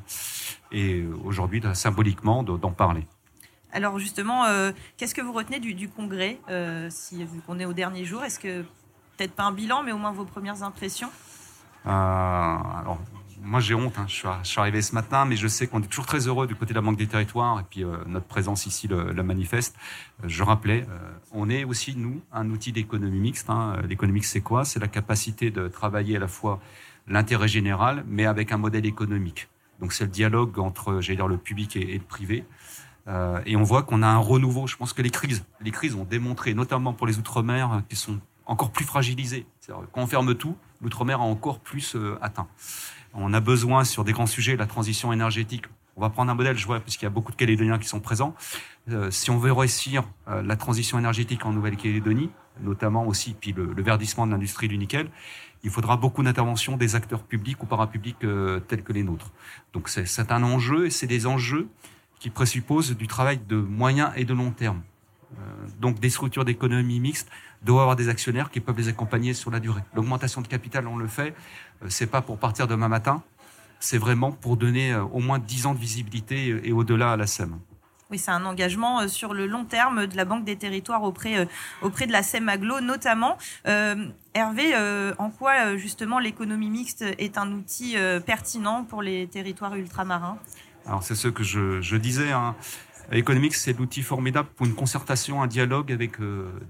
et 0.73 1.05
aujourd'hui 1.23 1.61
symboliquement 1.73 2.43
d'en 2.43 2.71
parler. 2.71 3.07
Alors 3.71 3.99
justement, 3.99 4.45
euh, 4.45 4.71
qu'est-ce 4.97 5.15
que 5.15 5.21
vous 5.21 5.33
retenez 5.33 5.59
du, 5.59 5.89
congrès, 5.89 6.39
euh, 6.49 6.87
si 6.89 7.23
vu 7.23 7.41
qu'on 7.45 7.59
est 7.59 7.65
au 7.65 7.73
dernier 7.73 8.05
jour? 8.05 8.23
Est-ce 8.23 8.39
que 8.39 8.61
peut-être 9.17 9.33
pas 9.33 9.43
un 9.43 9.51
bilan, 9.51 9.83
mais 9.83 9.91
au 9.91 9.97
moins 9.97 10.11
vos 10.11 10.25
premières 10.25 10.63
impressions? 10.63 11.09
Alors 11.85 12.99
moi 13.43 13.59
j'ai 13.59 13.73
honte, 13.73 13.97
hein. 13.97 14.05
je, 14.07 14.23
suis, 14.43 14.59
arrivé 14.59 14.81
ce 14.81 14.93
matin, 14.93 15.25
mais 15.25 15.35
je 15.35 15.47
sais 15.47 15.67
qu'on 15.67 15.81
est 15.81 15.87
toujours 15.87 16.05
très 16.05 16.27
heureux 16.27 16.47
du 16.47 16.55
côté 16.55 16.73
de 16.73 16.75
la 16.75 16.81
Banque 16.81 16.97
des 16.97 17.07
Territoires 17.07 17.59
et 17.59 17.63
puis 17.69 17.83
euh, 17.83 17.97
notre 18.05 18.27
présence 18.27 18.65
ici 18.65 18.87
le, 18.87 19.13
manifeste. 19.23 19.75
Euh, 20.23 20.27
je 20.27 20.43
rappelais, 20.43 20.85
euh, 20.89 21.11
on 21.31 21.49
est 21.49 21.63
aussi 21.63 21.95
nous 21.95 22.21
un 22.31 22.49
outil 22.49 22.71
d'économie 22.71 23.19
mixte. 23.19 23.49
Hein. 23.49 23.77
L'économie 23.87 24.23
c'est 24.23 24.41
quoi? 24.41 24.63
C'est 24.63 24.79
la 24.79 24.87
capacité 24.87 25.49
de 25.49 25.67
travailler 25.67 26.17
à 26.17 26.19
la 26.19 26.27
fois 26.27 26.59
l'intérêt 27.07 27.47
général, 27.47 28.03
mais 28.07 28.25
avec 28.25 28.51
un 28.51 28.57
modèle 28.57 28.85
économique. 28.85 29.47
Donc 29.79 29.93
c'est 29.93 30.03
le 30.03 30.11
dialogue 30.11 30.59
entre, 30.59 31.01
j'allais 31.01 31.17
dire, 31.17 31.27
le 31.27 31.37
public 31.37 31.75
et, 31.75 31.95
le 31.95 31.99
privé. 31.99 32.45
Et 33.07 33.55
on 33.55 33.63
voit 33.63 33.83
qu'on 33.83 34.03
a 34.03 34.07
un 34.07 34.17
renouveau. 34.17 34.67
Je 34.67 34.77
pense 34.77 34.93
que 34.93 35.01
les 35.01 35.09
crises, 35.09 35.43
les 35.59 35.71
crises 35.71 35.95
ont 35.95 36.03
démontré, 36.03 36.53
notamment 36.53 36.93
pour 36.93 37.07
les 37.07 37.17
outre-mer, 37.17 37.81
qui 37.89 37.95
sont 37.95 38.19
encore 38.45 38.71
plus 38.71 38.85
fragilisés. 38.85 39.45
Quand 39.67 40.01
on 40.01 40.07
ferme 40.07 40.35
tout, 40.35 40.55
l'outre-mer 40.81 41.19
a 41.19 41.23
encore 41.23 41.59
plus 41.59 41.97
atteint. 42.21 42.47
On 43.13 43.33
a 43.33 43.39
besoin 43.39 43.83
sur 43.83 44.03
des 44.03 44.13
grands 44.13 44.27
sujets, 44.27 44.55
la 44.55 44.67
transition 44.67 45.11
énergétique. 45.11 45.65
On 45.97 46.01
va 46.01 46.09
prendre 46.09 46.31
un 46.31 46.35
modèle, 46.35 46.57
je 46.57 46.65
vois, 46.65 46.79
puisqu'il 46.79 47.05
y 47.05 47.07
a 47.07 47.11
beaucoup 47.11 47.31
de 47.31 47.37
Calédoniens 47.37 47.77
qui 47.77 47.87
sont 47.87 47.99
présents. 47.99 48.33
Euh, 48.89 49.11
si 49.11 49.29
on 49.29 49.37
veut 49.37 49.51
réussir 49.51 50.03
euh, 50.27 50.41
la 50.41 50.55
transition 50.55 50.97
énergétique 50.97 51.45
en 51.45 51.51
Nouvelle-Calédonie, 51.51 52.29
notamment 52.61 53.05
aussi 53.05 53.35
puis 53.39 53.51
le, 53.51 53.81
verdissement 53.81 54.25
de 54.25 54.31
l'industrie 54.31 54.67
du 54.67 54.77
nickel, 54.77 55.09
il 55.63 55.69
faudra 55.69 55.97
beaucoup 55.97 56.23
d'interventions 56.23 56.77
des 56.77 56.95
acteurs 56.95 57.23
publics 57.23 57.61
ou 57.61 57.65
parapublics 57.65 58.23
euh, 58.23 58.59
tels 58.61 58.83
que 58.83 58.93
les 58.93 59.03
nôtres. 59.03 59.31
Donc 59.73 59.89
c'est 59.89 60.31
un 60.31 60.43
enjeu 60.43 60.87
et 60.87 60.89
c'est 60.89 61.07
des 61.07 61.27
enjeux 61.27 61.67
qui 62.21 62.29
présupposent 62.29 62.95
du 62.95 63.07
travail 63.07 63.41
de 63.49 63.57
moyen 63.57 64.13
et 64.15 64.23
de 64.23 64.33
long 64.33 64.51
terme. 64.51 64.81
donc 65.79 65.99
des 65.99 66.09
structures 66.09 66.45
d'économie 66.45 66.99
mixte 66.99 67.27
doivent 67.63 67.81
avoir 67.81 67.95
des 67.95 68.09
actionnaires 68.09 68.49
qui 68.49 68.59
peuvent 68.59 68.77
les 68.77 68.87
accompagner 68.87 69.33
sur 69.33 69.51
la 69.51 69.59
durée. 69.59 69.81
L'augmentation 69.93 70.41
de 70.41 70.47
capital, 70.47 70.87
on 70.87 70.97
le 70.97 71.07
fait, 71.07 71.33
euh, 71.83 71.87
c'est 71.89 72.07
pas 72.07 72.21
pour 72.21 72.37
partir 72.37 72.67
demain 72.67 72.87
matin, 72.87 73.21
c'est 73.79 73.97
vraiment 73.97 74.31
pour 74.31 74.57
donner 74.57 74.93
euh, 74.93 75.03
au 75.03 75.19
moins 75.19 75.39
10 75.39 75.67
ans 75.67 75.73
de 75.73 75.79
visibilité 75.79 76.61
et 76.63 76.71
au-delà 76.71 77.13
à 77.13 77.17
la 77.17 77.27
SEM. 77.27 77.59
Oui, 78.09 78.17
c'est 78.17 78.31
un 78.31 78.43
engagement 78.45 79.01
euh, 79.01 79.07
sur 79.07 79.33
le 79.33 79.47
long 79.47 79.63
terme 79.63 80.07
de 80.07 80.17
la 80.17 80.25
Banque 80.25 80.43
des 80.43 80.57
Territoires 80.57 81.03
auprès, 81.03 81.47
auprès 81.81 82.07
de 82.07 82.11
la 82.11 82.23
SEM 82.23 82.49
Aglo 82.49 82.81
notamment. 82.81 83.37
Hervé, 84.33 84.73
en 85.17 85.29
quoi 85.29 85.75
justement 85.77 86.19
l'économie 86.19 86.69
mixte 86.69 87.03
est 87.17 87.37
un 87.37 87.51
outil 87.51 87.95
pertinent 88.25 88.83
pour 88.85 89.01
les 89.01 89.27
territoires 89.27 89.75
ultramarins? 89.75 90.37
Alors 90.85 91.03
c'est 91.03 91.15
ce 91.15 91.27
que 91.27 91.43
je, 91.43 91.81
je 91.81 91.95
disais. 91.95 92.31
Hein. 92.31 92.55
L'économique, 93.11 93.55
c'est 93.55 93.77
l'outil 93.77 94.01
formidable 94.03 94.49
pour 94.55 94.65
une 94.65 94.75
concertation, 94.75 95.41
un 95.41 95.47
dialogue 95.47 95.91
avec 95.91 96.13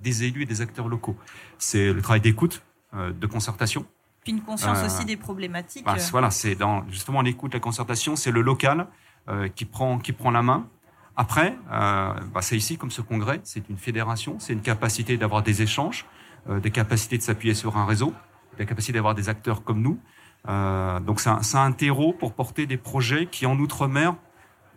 des 0.01 0.23
élus 0.23 0.43
et 0.43 0.45
des 0.45 0.61
acteurs 0.61 0.87
locaux. 0.87 1.15
C'est 1.59 1.93
le 1.93 2.01
travail 2.01 2.21
d'écoute, 2.21 2.63
de 2.93 3.27
concertation, 3.27 3.85
puis 4.23 4.33
une 4.33 4.41
conscience 4.41 4.79
euh, 4.79 4.85
aussi 4.85 5.05
des 5.05 5.17
problématiques. 5.17 5.85
Bah, 5.85 5.95
voilà, 6.11 6.29
c'est 6.29 6.55
dans 6.55 6.87
justement 6.89 7.21
l'écoute, 7.21 7.53
la 7.53 7.59
concertation, 7.59 8.15
c'est 8.15 8.31
le 8.31 8.41
local 8.41 8.87
euh, 9.29 9.47
qui 9.49 9.65
prend 9.65 9.97
qui 9.97 10.13
prend 10.13 10.31
la 10.31 10.43
main. 10.43 10.67
Après, 11.15 11.57
euh, 11.71 12.13
bah, 12.33 12.41
c'est 12.41 12.55
ici 12.55 12.77
comme 12.77 12.91
ce 12.91 13.01
congrès, 13.01 13.41
c'est 13.43 13.67
une 13.69 13.77
fédération, 13.77 14.37
c'est 14.39 14.53
une 14.53 14.61
capacité 14.61 15.17
d'avoir 15.17 15.43
des 15.43 15.61
échanges, 15.61 16.05
euh, 16.49 16.59
des 16.59 16.71
capacités 16.71 17.17
de 17.17 17.23
s'appuyer 17.23 17.53
sur 17.53 17.77
un 17.77 17.85
réseau, 17.85 18.13
la 18.59 18.65
capacité 18.65 18.93
d'avoir 18.93 19.15
des 19.15 19.27
acteurs 19.27 19.63
comme 19.63 19.81
nous. 19.81 19.99
Euh, 20.47 20.99
donc 20.99 21.19
c'est 21.19 21.29
un, 21.29 21.41
un, 21.53 21.71
terreau 21.71 22.13
pour 22.13 22.33
porter 22.33 22.65
des 22.65 22.77
projets 22.77 23.27
qui 23.27 23.45
en 23.45 23.57
outre-mer 23.59 24.15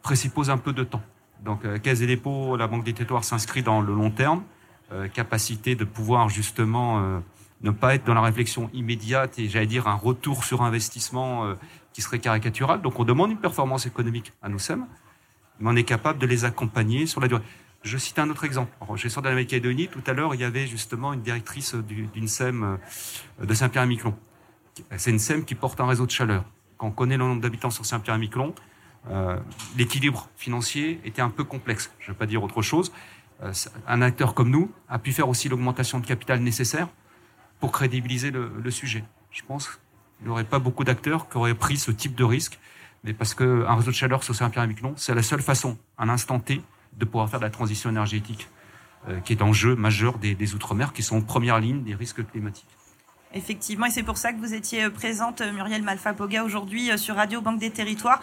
présuppose 0.02 0.50
un 0.50 0.58
peu 0.58 0.72
de 0.72 0.84
temps. 0.84 1.02
Donc, 1.42 1.60
Caisse 1.82 1.98
des 1.98 2.06
dépôts, 2.06 2.56
la 2.56 2.66
Banque 2.66 2.84
des 2.84 2.94
territoires 2.94 3.24
s'inscrit 3.24 3.62
dans 3.62 3.82
le 3.82 3.94
long 3.94 4.10
terme, 4.10 4.42
capacité 5.12 5.74
de 5.74 5.84
pouvoir 5.84 6.30
justement 6.30 7.20
ne 7.60 7.70
pas 7.70 7.94
être 7.94 8.04
dans 8.04 8.14
la 8.14 8.22
réflexion 8.22 8.70
immédiate 8.72 9.38
et 9.38 9.48
j'allais 9.48 9.66
dire 9.66 9.86
un 9.86 9.94
retour 9.94 10.44
sur 10.44 10.62
investissement 10.62 11.54
qui 11.92 12.00
serait 12.00 12.18
caricatural. 12.18 12.80
Donc, 12.80 12.98
on 12.98 13.04
demande 13.04 13.30
une 13.30 13.38
performance 13.38 13.84
économique 13.84 14.32
à 14.42 14.48
nous 14.48 14.58
sommes, 14.58 14.86
mais 15.60 15.70
on 15.70 15.76
est 15.76 15.84
capable 15.84 16.18
de 16.18 16.26
les 16.26 16.46
accompagner 16.46 17.06
sur 17.06 17.20
la 17.20 17.28
durée. 17.28 17.42
Je 17.84 17.98
cite 17.98 18.18
un 18.18 18.30
autre 18.30 18.44
exemple. 18.44 18.72
En 18.80 18.96
gestion 18.96 19.20
de 19.20 19.28
la 19.28 19.34
Macédonie, 19.34 19.88
tout 19.88 20.02
à 20.06 20.14
l'heure, 20.14 20.34
il 20.34 20.40
y 20.40 20.44
avait 20.44 20.66
justement 20.66 21.12
une 21.12 21.20
directrice 21.20 21.74
d'une 21.74 22.28
SEM 22.28 22.78
euh, 23.40 23.44
de 23.44 23.52
Saint-Pierre-et-Miquelon. 23.52 24.14
C'est 24.96 25.10
une 25.10 25.18
SEM 25.18 25.44
qui 25.44 25.54
porte 25.54 25.80
un 25.80 25.86
réseau 25.86 26.06
de 26.06 26.10
chaleur. 26.10 26.44
Quand 26.78 26.88
on 26.88 26.90
connaît 26.90 27.16
le 27.16 27.24
nombre 27.24 27.40
d'habitants 27.40 27.70
sur 27.70 27.86
Saint-Pierre-et-Miquelon, 27.86 28.54
euh, 29.10 29.38
l'équilibre 29.76 30.28
financier 30.36 31.00
était 31.04 31.22
un 31.22 31.30
peu 31.30 31.44
complexe. 31.44 31.90
Je 32.00 32.10
ne 32.10 32.14
vais 32.14 32.18
pas 32.18 32.26
dire 32.26 32.42
autre 32.42 32.62
chose. 32.62 32.92
Euh, 33.42 33.52
un 33.86 34.02
acteur 34.02 34.34
comme 34.34 34.50
nous 34.50 34.70
a 34.88 34.98
pu 34.98 35.12
faire 35.12 35.28
aussi 35.28 35.48
l'augmentation 35.48 36.00
de 36.00 36.06
capital 36.06 36.40
nécessaire 36.40 36.88
pour 37.60 37.72
crédibiliser 37.72 38.30
le, 38.30 38.70
sujet. 38.70 39.04
Je 39.30 39.42
pense 39.42 39.68
qu'il 39.68 40.26
n'y 40.26 40.28
aurait 40.28 40.44
pas 40.44 40.58
beaucoup 40.58 40.84
d'acteurs 40.84 41.28
qui 41.28 41.36
auraient 41.36 41.54
pris 41.54 41.76
ce 41.76 41.90
type 41.90 42.14
de 42.14 42.24
risque, 42.24 42.58
mais 43.04 43.12
parce 43.12 43.34
qu'un 43.34 43.74
réseau 43.74 43.90
de 43.90 43.96
chaleur 43.96 44.22
sur 44.22 44.34
Saint-Pierre-et-Miquelon, 44.34 44.94
c'est 44.96 45.14
la 45.14 45.22
seule 45.22 45.42
façon, 45.42 45.78
à 45.96 46.04
l'instant 46.04 46.40
T, 46.40 46.60
de 46.96 47.04
pouvoir 47.04 47.28
faire 47.28 47.40
de 47.40 47.44
la 47.44 47.50
transition 47.50 47.90
énergétique, 47.90 48.48
euh, 49.08 49.20
qui 49.20 49.32
est 49.32 49.42
en 49.42 49.52
jeu 49.52 49.76
majeur 49.76 50.18
des 50.18 50.54
Outre-mer, 50.54 50.92
qui 50.92 51.02
sont 51.02 51.16
en 51.16 51.22
première 51.22 51.58
ligne 51.58 51.82
des 51.82 51.94
risques 51.94 52.26
climatiques. 52.26 52.73
Effectivement, 53.34 53.86
et 53.86 53.90
c'est 53.90 54.02
pour 54.02 54.16
ça 54.16 54.32
que 54.32 54.38
vous 54.38 54.54
étiez 54.54 54.84
euh, 54.84 54.90
présente, 54.90 55.40
euh, 55.40 55.52
Muriel 55.52 55.82
Malfa-Poga, 55.82 56.44
aujourd'hui 56.44 56.96
sur 56.96 57.16
Radio 57.16 57.40
Banque 57.40 57.58
des 57.58 57.70
Territoires, 57.70 58.20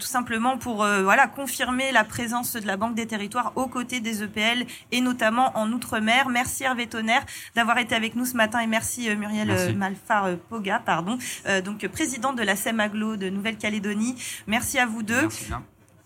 tout 0.00 0.06
simplement 0.06 0.58
pour 0.58 0.76
voilà 0.76 1.26
confirmer 1.26 1.92
la 1.92 2.04
présence 2.04 2.54
de 2.54 2.66
la 2.66 2.76
Banque 2.76 2.94
des 2.94 3.06
Territoires 3.06 3.52
aux 3.54 3.66
côtés 3.66 4.00
des 4.00 4.22
EPL 4.22 4.66
et 4.92 5.00
notamment 5.00 5.56
en 5.56 5.70
Outre-mer. 5.72 6.28
Merci 6.28 6.64
Hervé 6.64 6.86
Tonnerre 6.86 7.24
d'avoir 7.54 7.78
été 7.78 7.94
avec 7.94 8.16
nous 8.16 8.24
ce 8.24 8.36
matin 8.36 8.60
et 8.60 8.66
merci 8.66 9.14
Muriel 9.14 9.76
Malfa-Poga, 9.76 10.80
pardon, 10.84 11.18
donc 11.64 11.86
présidente 11.88 12.36
de 12.36 12.42
la 12.42 12.56
SEMAGLO 12.56 13.16
de 13.16 13.28
Nouvelle-Calédonie. 13.28 14.16
Merci 14.46 14.78
à 14.78 14.86
vous 14.86 15.02
deux. 15.02 15.22
Merci 15.22 15.52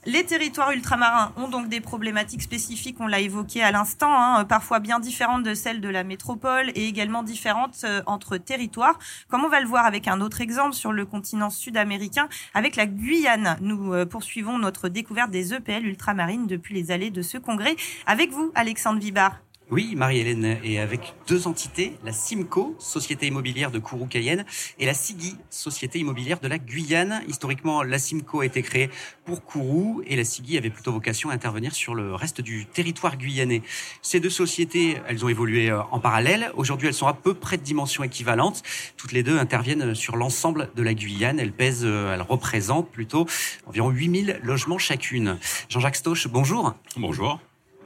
les 0.04 0.24
territoires 0.24 0.72
ultramarins 0.72 1.32
ont 1.36 1.48
donc 1.48 1.68
des 1.68 1.80
problématiques 1.80 2.42
spécifiques, 2.42 2.96
on 2.98 3.06
l'a 3.06 3.20
évoqué 3.20 3.62
à 3.62 3.70
l'instant, 3.70 4.12
hein, 4.12 4.44
parfois 4.44 4.80
bien 4.80 4.98
différentes 4.98 5.44
de 5.44 5.54
celles 5.54 5.80
de 5.80 5.88
la 5.88 6.02
métropole 6.02 6.70
et 6.74 6.86
également 6.86 7.22
différentes 7.22 7.82
euh, 7.84 8.02
entre 8.06 8.36
territoires. 8.36 8.98
Comme 9.28 9.44
on 9.44 9.48
va 9.48 9.60
le 9.60 9.66
voir 9.66 9.86
avec 9.86 10.08
un 10.08 10.20
autre 10.20 10.40
exemple 10.40 10.74
sur 10.74 10.92
le 10.92 11.06
continent 11.06 11.50
sud-américain, 11.50 12.28
avec 12.54 12.76
la 12.76 12.86
Guyane. 12.86 13.56
Nous 13.60 13.94
euh, 13.94 14.04
poursuivons 14.04 14.58
notre 14.58 14.88
découverte 14.88 15.30
des 15.30 15.54
EPL 15.54 15.86
ultramarines 15.86 16.46
depuis 16.46 16.74
les 16.74 16.90
allées 16.90 17.10
de 17.10 17.22
ce 17.22 17.38
congrès. 17.38 17.76
Avec 18.06 18.30
vous, 18.30 18.50
Alexandre 18.54 18.98
Vibard. 18.98 19.38
Oui, 19.72 19.94
Marie-Hélène, 19.96 20.58
et 20.62 20.78
avec 20.80 21.14
deux 21.26 21.46
entités, 21.46 21.94
la 22.04 22.12
Simco, 22.12 22.76
Société 22.78 23.28
immobilière 23.28 23.70
de 23.70 23.78
Kourou-Cayenne, 23.78 24.44
et 24.78 24.84
la 24.84 24.92
SIGI, 24.92 25.34
Société 25.48 25.98
immobilière 25.98 26.40
de 26.40 26.48
la 26.48 26.58
Guyane. 26.58 27.22
Historiquement, 27.26 27.82
la 27.82 27.98
Simco 27.98 28.40
a 28.40 28.44
été 28.44 28.60
créée 28.60 28.90
pour 29.24 29.42
Kourou 29.42 30.02
et 30.06 30.14
la 30.14 30.24
SIGI 30.24 30.58
avait 30.58 30.68
plutôt 30.68 30.92
vocation 30.92 31.30
à 31.30 31.32
intervenir 31.32 31.72
sur 31.72 31.94
le 31.94 32.14
reste 32.14 32.42
du 32.42 32.66
territoire 32.66 33.16
guyanais. 33.16 33.62
Ces 34.02 34.20
deux 34.20 34.28
sociétés, 34.28 34.98
elles 35.08 35.24
ont 35.24 35.30
évolué 35.30 35.70
euh, 35.70 35.80
en 35.90 36.00
parallèle. 36.00 36.52
Aujourd'hui, 36.54 36.88
elles 36.88 36.92
sont 36.92 37.06
à 37.06 37.14
peu 37.14 37.32
près 37.32 37.56
de 37.56 37.62
dimensions 37.62 38.04
équivalentes. 38.04 38.62
Toutes 38.98 39.12
les 39.12 39.22
deux 39.22 39.38
interviennent 39.38 39.94
sur 39.94 40.18
l'ensemble 40.18 40.68
de 40.76 40.82
la 40.82 40.92
Guyane. 40.92 41.40
Elles 41.40 41.50
pèsent, 41.50 41.86
euh, 41.86 42.12
elles 42.12 42.20
représentent 42.20 42.90
plutôt 42.90 43.24
environ 43.64 43.88
8000 43.88 44.40
logements 44.42 44.76
chacune. 44.76 45.38
Jean-Jacques 45.70 45.96
Stoche, 45.96 46.28
bonjour. 46.28 46.74
Bonjour. 46.98 47.40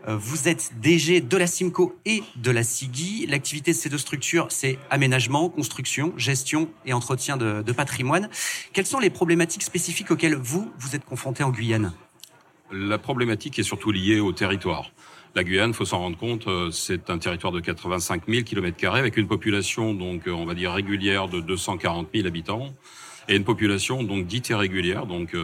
Euh, 0.08 0.16
vous 0.16 0.48
êtes 0.48 0.72
DG 0.80 1.20
de 1.20 1.36
la 1.36 1.46
Simco 1.46 1.96
et 2.04 2.22
de 2.36 2.50
la 2.50 2.62
SIGI. 2.62 3.26
L'activité 3.26 3.72
de 3.72 3.76
ces 3.76 3.88
deux 3.88 3.98
structures, 3.98 4.46
c'est 4.50 4.78
aménagement, 4.90 5.48
construction, 5.48 6.12
gestion 6.16 6.68
et 6.84 6.92
entretien 6.92 7.36
de, 7.36 7.72
patrimoine. 7.72 8.28
Quelles 8.72 8.86
sont 8.86 9.00
les 9.00 9.10
problématiques 9.10 9.62
spécifiques 9.62 10.10
auxquelles 10.10 10.36
vous, 10.36 10.70
vous 10.78 10.94
êtes 10.94 11.04
confrontés 11.04 11.42
en 11.42 11.50
Guyane? 11.50 11.92
La 12.72 12.98
problématique 12.98 13.58
est 13.58 13.64
surtout 13.64 13.90
liée 13.90 14.20
au 14.20 14.32
territoire. 14.32 14.92
La 15.34 15.44
Guyane, 15.44 15.74
faut 15.74 15.84
s'en 15.84 15.98
rendre 15.98 16.16
compte, 16.16 16.46
euh, 16.46 16.70
c'est 16.70 17.10
un 17.10 17.18
territoire 17.18 17.52
de 17.52 17.60
85 17.60 18.22
000 18.28 18.42
km 18.44 18.94
avec 18.94 19.18
une 19.18 19.28
population 19.28 19.92
donc 19.92 20.26
euh, 20.26 20.30
on 20.30 20.46
va 20.46 20.54
dire 20.54 20.72
régulière 20.72 21.28
de 21.28 21.40
240 21.40 22.08
000 22.14 22.26
habitants 22.26 22.72
et 23.28 23.36
une 23.36 23.44
population 23.44 24.02
donc 24.02 24.26
dite 24.26 24.48
irrégulière, 24.48 25.04
donc 25.04 25.34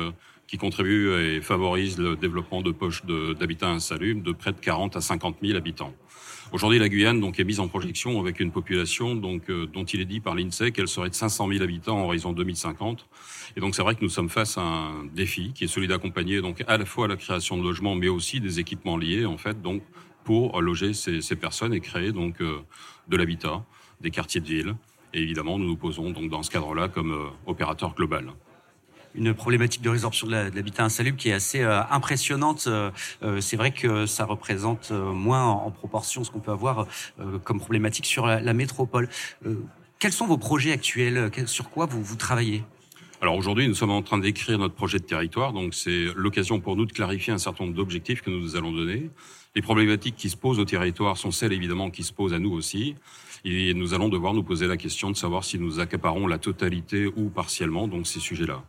qui 0.52 0.58
contribue 0.58 1.14
et 1.14 1.40
favorise 1.40 1.96
le 1.96 2.14
développement 2.14 2.60
de 2.60 2.72
poches 2.72 3.06
d'habitats 3.06 3.70
insalubres 3.70 4.22
de 4.22 4.32
près 4.32 4.52
de 4.52 4.60
40 4.60 4.96
à 4.96 5.00
50 5.00 5.36
000 5.42 5.56
habitants. 5.56 5.94
Aujourd'hui, 6.52 6.78
la 6.78 6.90
Guyane 6.90 7.20
donc 7.20 7.40
est 7.40 7.44
mise 7.44 7.58
en 7.58 7.68
projection 7.68 8.20
avec 8.20 8.38
une 8.38 8.52
population 8.52 9.14
donc 9.14 9.48
euh, 9.48 9.64
dont 9.64 9.84
il 9.84 10.02
est 10.02 10.04
dit 10.04 10.20
par 10.20 10.34
l'Insee 10.34 10.70
qu'elle 10.70 10.88
serait 10.88 11.08
de 11.08 11.14
500 11.14 11.48
000 11.48 11.62
habitants 11.62 11.96
en 11.96 12.04
horizon 12.04 12.34
2050. 12.34 13.08
Et 13.56 13.60
donc 13.60 13.74
c'est 13.74 13.80
vrai 13.80 13.94
que 13.94 14.02
nous 14.02 14.10
sommes 14.10 14.28
face 14.28 14.58
à 14.58 14.60
un 14.60 15.06
défi 15.06 15.54
qui 15.54 15.64
est 15.64 15.68
celui 15.68 15.88
d'accompagner 15.88 16.42
donc 16.42 16.62
à 16.66 16.76
la 16.76 16.84
fois 16.84 17.08
la 17.08 17.16
création 17.16 17.56
de 17.56 17.62
logements, 17.62 17.94
mais 17.94 18.08
aussi 18.08 18.38
des 18.38 18.60
équipements 18.60 18.98
liés 18.98 19.24
en 19.24 19.38
fait 19.38 19.62
donc 19.62 19.80
pour 20.22 20.60
loger 20.60 20.92
ces, 20.92 21.22
ces 21.22 21.36
personnes 21.36 21.72
et 21.72 21.80
créer 21.80 22.12
donc 22.12 22.42
euh, 22.42 22.58
de 23.08 23.16
l'habitat, 23.16 23.64
des 24.02 24.10
quartiers 24.10 24.42
de 24.42 24.48
ville. 24.48 24.74
Et 25.14 25.22
évidemment, 25.22 25.58
nous 25.58 25.66
nous 25.66 25.76
posons 25.76 26.10
donc 26.10 26.28
dans 26.28 26.42
ce 26.42 26.50
cadre-là 26.50 26.88
comme 26.88 27.12
euh, 27.12 27.28
opérateur 27.46 27.94
global 27.94 28.34
une 29.14 29.34
problématique 29.34 29.82
de 29.82 29.90
résorption 29.90 30.26
de 30.26 30.32
l'habitat 30.32 30.84
insalubre 30.84 31.16
qui 31.16 31.28
est 31.28 31.34
assez 31.34 31.60
euh, 31.60 31.82
impressionnante. 31.90 32.64
Euh, 32.66 32.90
euh, 33.22 33.40
c'est 33.40 33.56
vrai 33.56 33.72
que 33.72 34.06
ça 34.06 34.24
représente 34.24 34.90
moins 34.90 35.46
en, 35.46 35.70
proportion 35.70 36.22
ce 36.22 36.30
qu'on 36.30 36.40
peut 36.40 36.52
avoir 36.52 36.86
comme 37.44 37.58
problématique 37.58 38.06
sur 38.06 38.26
la, 38.26 38.52
métropole. 38.52 39.08
quels 39.98 40.12
sont 40.12 40.26
vos 40.26 40.36
projets 40.36 40.72
actuels? 40.72 41.30
Sur 41.46 41.70
quoi 41.70 41.86
vous, 41.86 42.02
vous 42.02 42.16
travaillez? 42.16 42.62
Alors 43.20 43.36
aujourd'hui, 43.36 43.66
nous 43.66 43.74
sommes 43.74 43.90
en 43.90 44.02
train 44.02 44.18
d'écrire 44.18 44.58
notre 44.58 44.74
projet 44.74 44.98
de 44.98 45.04
territoire, 45.04 45.52
donc 45.52 45.74
c'est 45.74 46.06
l'occasion 46.14 46.60
pour 46.60 46.76
nous 46.76 46.86
de 46.86 46.92
clarifier 46.92 47.32
un 47.32 47.38
certain 47.38 47.64
nombre 47.64 47.76
d'objectifs 47.76 48.20
que 48.20 48.30
nous 48.30 48.54
allons 48.54 48.72
donner. 48.72 49.10
Les 49.54 49.62
problématiques 49.62 50.16
qui 50.16 50.28
se 50.28 50.36
posent 50.36 50.58
au 50.58 50.64
territoire 50.64 51.16
sont 51.16 51.30
celles 51.30 51.52
évidemment 51.52 51.90
qui 51.90 52.02
se 52.02 52.12
posent 52.12 52.34
à 52.34 52.38
nous 52.38 52.52
aussi, 52.52 52.94
et 53.44 53.74
nous 53.74 53.94
allons 53.94 54.08
devoir 54.08 54.34
nous 54.34 54.42
poser 54.42 54.66
la 54.66 54.76
question 54.76 55.10
de 55.10 55.16
savoir 55.16 55.44
si 55.44 55.58
nous 55.58 55.80
accaparons 55.80 56.26
la 56.26 56.38
totalité 56.38 57.06
ou 57.06 57.28
partiellement 57.28 57.88
donc 57.88 58.06
ces 58.06 58.20
sujets-là. 58.20 58.62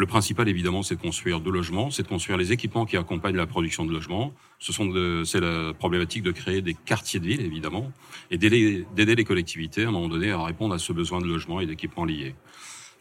Le 0.00 0.06
principal, 0.06 0.48
évidemment, 0.48 0.84
c'est 0.84 0.94
de 0.94 1.00
construire 1.00 1.40
de 1.40 1.50
logements, 1.50 1.90
c'est 1.90 2.04
de 2.04 2.08
construire 2.08 2.38
les 2.38 2.52
équipements 2.52 2.86
qui 2.86 2.96
accompagnent 2.96 3.34
la 3.34 3.48
production 3.48 3.84
de 3.84 3.92
logements. 3.92 4.32
Ce 4.60 4.72
sont 4.72 4.92
c'est 5.24 5.40
la 5.40 5.74
problématique 5.74 6.22
de 6.22 6.30
créer 6.30 6.62
des 6.62 6.74
quartiers 6.74 7.18
de 7.18 7.26
ville, 7.26 7.40
évidemment, 7.40 7.90
et 8.30 8.38
d'aider 8.38 8.86
les 9.16 9.24
collectivités, 9.24 9.86
à 9.86 9.88
un 9.88 9.90
moment 9.90 10.06
donné, 10.06 10.30
à 10.30 10.40
répondre 10.40 10.72
à 10.72 10.78
ce 10.78 10.92
besoin 10.92 11.20
de 11.20 11.26
logements 11.26 11.60
et 11.60 11.66
d'équipements 11.66 12.04
liés. 12.04 12.36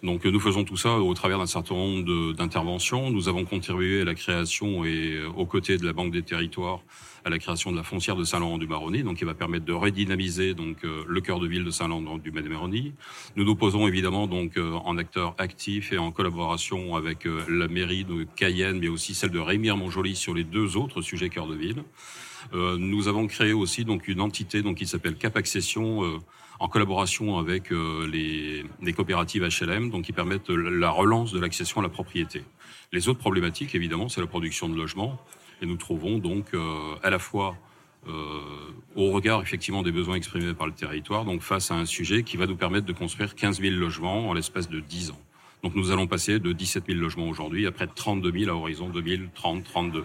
Donc 0.04 0.26
nous 0.26 0.40
faisons 0.40 0.64
tout 0.64 0.78
ça 0.78 1.00
au 1.00 1.14
travers 1.14 1.40
d'un 1.40 1.48
certain 1.48 1.74
nombre 1.74 2.34
d'interventions. 2.34 3.10
Nous 3.10 3.30
avons 3.30 3.46
contribué 3.46 4.02
à 4.02 4.06
la 4.06 4.14
création 4.14 4.86
et 4.86 5.20
aux 5.36 5.46
côtés 5.46 5.78
de 5.78 5.86
la 5.86 5.94
Banque 5.94 6.12
des 6.12 6.22
Territoires 6.22 6.82
à 7.28 7.30
la 7.30 7.40
création 7.40 7.72
de 7.72 7.78
la 7.78 7.84
foncière 7.84 8.16
de 8.16 8.24
Saint-Laurent-du-Maroni, 8.24 9.04
donc 9.04 9.18
qui 9.18 9.26
va 9.26 9.34
permettre 9.34 9.66
de 9.66 9.74
redynamiser 9.74 10.54
donc 10.54 10.86
euh, 10.86 11.04
le 11.08 11.22
cœur 11.22 11.40
de 11.40 11.48
ville 11.48 11.66
de 11.66 11.72
Saint-Laurent-du-Maroni. 11.72 12.94
Nous 13.36 13.44
nous 13.44 13.56
posons 13.56 13.86
évidemment 13.86 14.28
donc 14.28 14.58
euh, 14.58 14.72
en 14.86 14.98
acteur 14.98 15.36
actif 15.38 15.92
et 15.92 15.98
en 15.98 16.12
collaboration 16.12 16.96
avec 16.96 17.28
euh, 17.28 17.44
la 17.50 17.68
mairie 17.68 18.06
de 18.06 18.26
Cayenne, 18.38 18.80
mais 18.80 18.88
aussi 18.88 19.14
celle 19.14 19.32
de 19.32 19.40
Rémire-Montjoly 19.40 20.16
sur 20.16 20.34
les 20.34 20.46
deux 20.46 20.78
autres 20.78 21.02
sujets 21.02 21.30
cœur 21.30 21.48
de 21.48 21.56
ville. 21.56 21.84
nous 22.54 23.08
avons 23.08 23.28
créé 23.28 23.52
aussi 23.52 23.84
donc 23.84 24.08
une 24.08 24.22
entité 24.22 24.62
donc 24.62 24.78
qui 24.78 24.86
s'appelle 24.86 25.18
Cap 25.18 25.36
Accession 25.36 26.22
en 26.60 26.68
collaboration 26.68 27.38
avec 27.38 27.70
les, 27.72 28.64
les, 28.82 28.94
coopératives 28.94 29.48
HLM, 29.48 29.90
donc 29.90 30.06
qui 30.06 30.14
permettent 30.14 30.50
la 30.50 30.90
relance 30.90 31.32
de 31.32 31.40
l'accession 31.40 31.82
à 31.82 31.84
la 31.84 31.90
propriété. 31.90 32.44
Les 32.92 33.10
autres 33.10 33.20
problématiques, 33.20 33.76
évidemment, 33.76 34.10
c'est 34.10 34.22
la 34.22 34.28
production 34.28 34.70
de 34.70 34.76
logements. 34.76 35.20
Et 35.62 35.66
nous 35.66 35.78
trouvons 35.78 36.20
donc 36.20 36.54
euh, 36.54 36.96
à 37.04 37.10
la 37.10 37.20
fois 37.20 37.56
euh, 38.08 38.12
au 38.96 39.12
regard 39.12 39.42
effectivement 39.42 39.84
des 39.84 39.92
besoins 39.92 40.16
exprimés 40.16 40.54
par 40.54 40.68
le 40.68 40.74
territoire, 40.74 41.26
donc 41.26 41.42
face 41.42 41.72
à 41.72 41.76
un 41.76 41.86
sujet 41.86 42.24
qui 42.24 42.38
va 42.38 42.46
nous 42.46 42.56
permettre 42.56 42.86
de 42.86 42.94
construire 42.94 43.36
15 43.36 43.60
000 43.62 43.76
logements 43.76 44.30
en 44.30 44.34
l'espace 44.34 44.70
de 44.70 44.80
10 44.80 45.12
ans. 45.12 45.20
Donc 45.64 45.76
nous 45.76 45.92
allons 45.92 46.08
passer 46.08 46.40
de 46.40 46.54
17 46.54 46.86
000 46.88 47.00
logements 47.00 47.28
aujourd'hui 47.28 47.66
à 47.66 47.72
près 47.72 47.88
de 47.88 47.92
32 47.94 48.32
000 48.32 48.52
à 48.52 48.54
horizon 48.58 48.90
2030-32. 48.90 50.04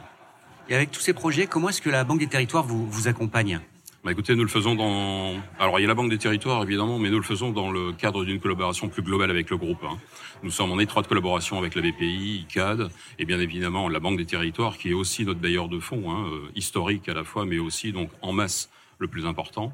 Et 0.69 0.75
avec 0.75 0.91
tous 0.91 1.01
ces 1.01 1.13
projets, 1.13 1.47
comment 1.47 1.69
est-ce 1.69 1.83
que 1.83 1.91
la 1.91 2.05
Banque 2.05 2.21
des 2.21 2.27
Territoires 2.27 2.65
vous, 2.65 2.87
vous 2.87 3.09
accompagne? 3.09 3.61
Bah 4.05 4.11
écoutez, 4.11 4.35
nous 4.35 4.43
le 4.43 4.49
faisons 4.49 4.75
dans. 4.75 5.41
Alors 5.61 5.79
il 5.79 5.83
y 5.83 5.85
a 5.85 5.89
la 5.89 5.95
Banque 5.95 6.11
des 6.11 6.19
Territoires 6.19 6.61
évidemment, 6.65 6.99
mais 6.99 7.09
nous 7.09 7.19
le 7.19 7.23
faisons 7.23 7.53
dans 7.53 7.71
le 7.71 7.93
cadre 7.93 8.25
d'une 8.25 8.41
collaboration 8.41 8.89
plus 8.89 9.03
globale 9.03 9.31
avec 9.31 9.49
le 9.49 9.57
groupe. 9.57 9.85
Hein. 9.85 9.97
Nous 10.43 10.51
sommes 10.51 10.73
en 10.73 10.81
étroite 10.81 11.07
collaboration 11.07 11.57
avec 11.57 11.77
la 11.77 11.83
BPI, 11.83 12.45
ICAD, 12.49 12.91
et 13.21 13.25
bien 13.25 13.39
évidemment 13.39 13.89
la 13.89 14.01
Banque 14.01 14.17
des 14.17 14.27
Territoires, 14.27 14.77
qui 14.77 14.91
est 14.91 14.93
aussi 14.93 15.25
notre 15.25 15.39
bailleur 15.39 15.69
de 15.69 15.79
fonds, 15.79 16.11
hein, 16.11 16.27
euh, 16.33 16.51
historique 16.57 17.09
à 17.09 17.15
la 17.15 17.23
fois, 17.23 17.45
mais 17.45 17.61
aussi 17.61 17.93
donc 17.93 18.11
en 18.23 18.33
masse 18.33 18.71
le 18.99 19.07
plus 19.07 19.25
important. 19.25 19.73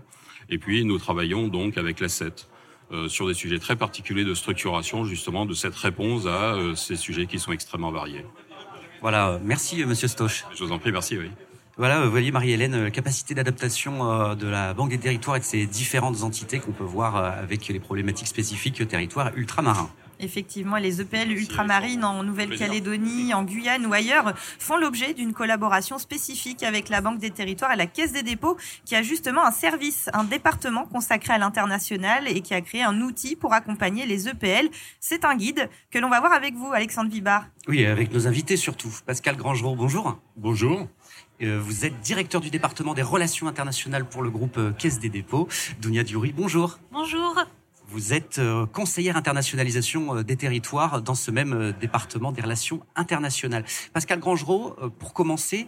Et 0.50 0.58
puis 0.58 0.84
nous 0.84 0.98
travaillons 0.98 1.48
donc 1.48 1.78
avec 1.78 1.98
la 1.98 2.08
euh, 2.92 3.08
sur 3.08 3.28
des 3.28 3.34
sujets 3.34 3.58
très 3.58 3.76
particuliers 3.76 4.24
de 4.24 4.34
structuration 4.34 5.06
justement 5.06 5.46
de 5.46 5.54
cette 5.54 5.74
réponse 5.74 6.26
à 6.26 6.54
euh, 6.54 6.74
ces 6.74 6.96
sujets 6.96 7.24
qui 7.24 7.38
sont 7.38 7.52
extrêmement 7.52 7.92
variés. 7.92 8.26
Voilà, 9.00 9.40
merci 9.42 9.82
Monsieur 9.86 10.08
Stoch. 10.08 10.44
Je 10.54 10.64
vous 10.64 10.72
en 10.72 10.78
prie, 10.78 10.92
merci, 10.92 11.16
oui. 11.16 11.30
Voilà, 11.78 12.04
vous 12.04 12.10
voyez 12.10 12.32
Marie-Hélène, 12.32 12.90
capacité 12.90 13.34
d'adaptation 13.34 14.34
de 14.34 14.46
la 14.48 14.74
Banque 14.74 14.90
des 14.90 14.98
territoires 14.98 15.36
et 15.36 15.38
de 15.38 15.44
ces 15.44 15.64
différentes 15.64 16.24
entités 16.24 16.58
qu'on 16.58 16.72
peut 16.72 16.82
voir 16.82 17.14
avec 17.14 17.68
les 17.68 17.78
problématiques 17.78 18.26
spécifiques 18.26 18.88
territoires 18.88 19.30
ultramarins. 19.36 19.88
Effectivement, 20.18 20.78
les 20.78 21.00
EPL 21.00 21.30
ultramarines 21.30 22.04
en 22.04 22.24
Nouvelle-Calédonie, 22.24 23.32
en 23.32 23.44
Guyane 23.44 23.86
ou 23.86 23.92
ailleurs 23.92 24.34
font 24.36 24.76
l'objet 24.76 25.14
d'une 25.14 25.32
collaboration 25.32 25.98
spécifique 25.98 26.64
avec 26.64 26.88
la 26.88 27.00
Banque 27.00 27.20
des 27.20 27.30
Territoires 27.30 27.70
et 27.72 27.76
la 27.76 27.86
Caisse 27.86 28.10
des 28.10 28.24
dépôts 28.24 28.56
qui 28.84 28.96
a 28.96 29.02
justement 29.02 29.46
un 29.46 29.52
service, 29.52 30.10
un 30.12 30.24
département 30.24 30.84
consacré 30.86 31.34
à 31.34 31.38
l'international 31.38 32.26
et 32.26 32.40
qui 32.40 32.54
a 32.54 32.60
créé 32.60 32.82
un 32.82 33.00
outil 33.00 33.36
pour 33.36 33.54
accompagner 33.54 34.04
les 34.04 34.28
EPL. 34.28 34.68
C'est 34.98 35.24
un 35.24 35.36
guide 35.36 35.70
que 35.92 36.00
l'on 36.00 36.08
va 36.08 36.18
voir 36.18 36.32
avec 36.32 36.54
vous, 36.54 36.72
Alexandre 36.72 37.10
Vibard. 37.10 37.46
Oui, 37.68 37.86
avec 37.86 38.12
nos 38.12 38.26
invités 38.26 38.56
surtout. 38.56 38.92
Pascal 39.06 39.36
Grangereau, 39.36 39.76
bonjour. 39.76 40.18
Bonjour. 40.36 40.88
Euh, 41.42 41.60
vous 41.60 41.84
êtes 41.84 42.00
directeur 42.00 42.40
du 42.40 42.50
département 42.50 42.94
des 42.94 43.02
relations 43.02 43.46
internationales 43.46 44.04
pour 44.04 44.22
le 44.22 44.30
groupe 44.30 44.58
euh, 44.58 44.72
Caisse 44.72 44.98
des 44.98 45.08
dépôts. 45.08 45.48
Dounia 45.80 46.02
Diouri, 46.02 46.32
bonjour. 46.32 46.78
Bonjour. 46.90 47.36
Vous 47.90 48.12
êtes 48.12 48.38
euh, 48.38 48.66
conseillère 48.66 49.16
internationalisation 49.16 50.22
des 50.22 50.36
territoires 50.36 51.00
dans 51.00 51.14
ce 51.14 51.30
même 51.30 51.72
département 51.80 52.32
des 52.32 52.42
relations 52.42 52.80
internationales. 52.96 53.64
Pascal 53.92 54.18
Grangereau, 54.18 54.74
pour 54.98 55.14
commencer, 55.14 55.66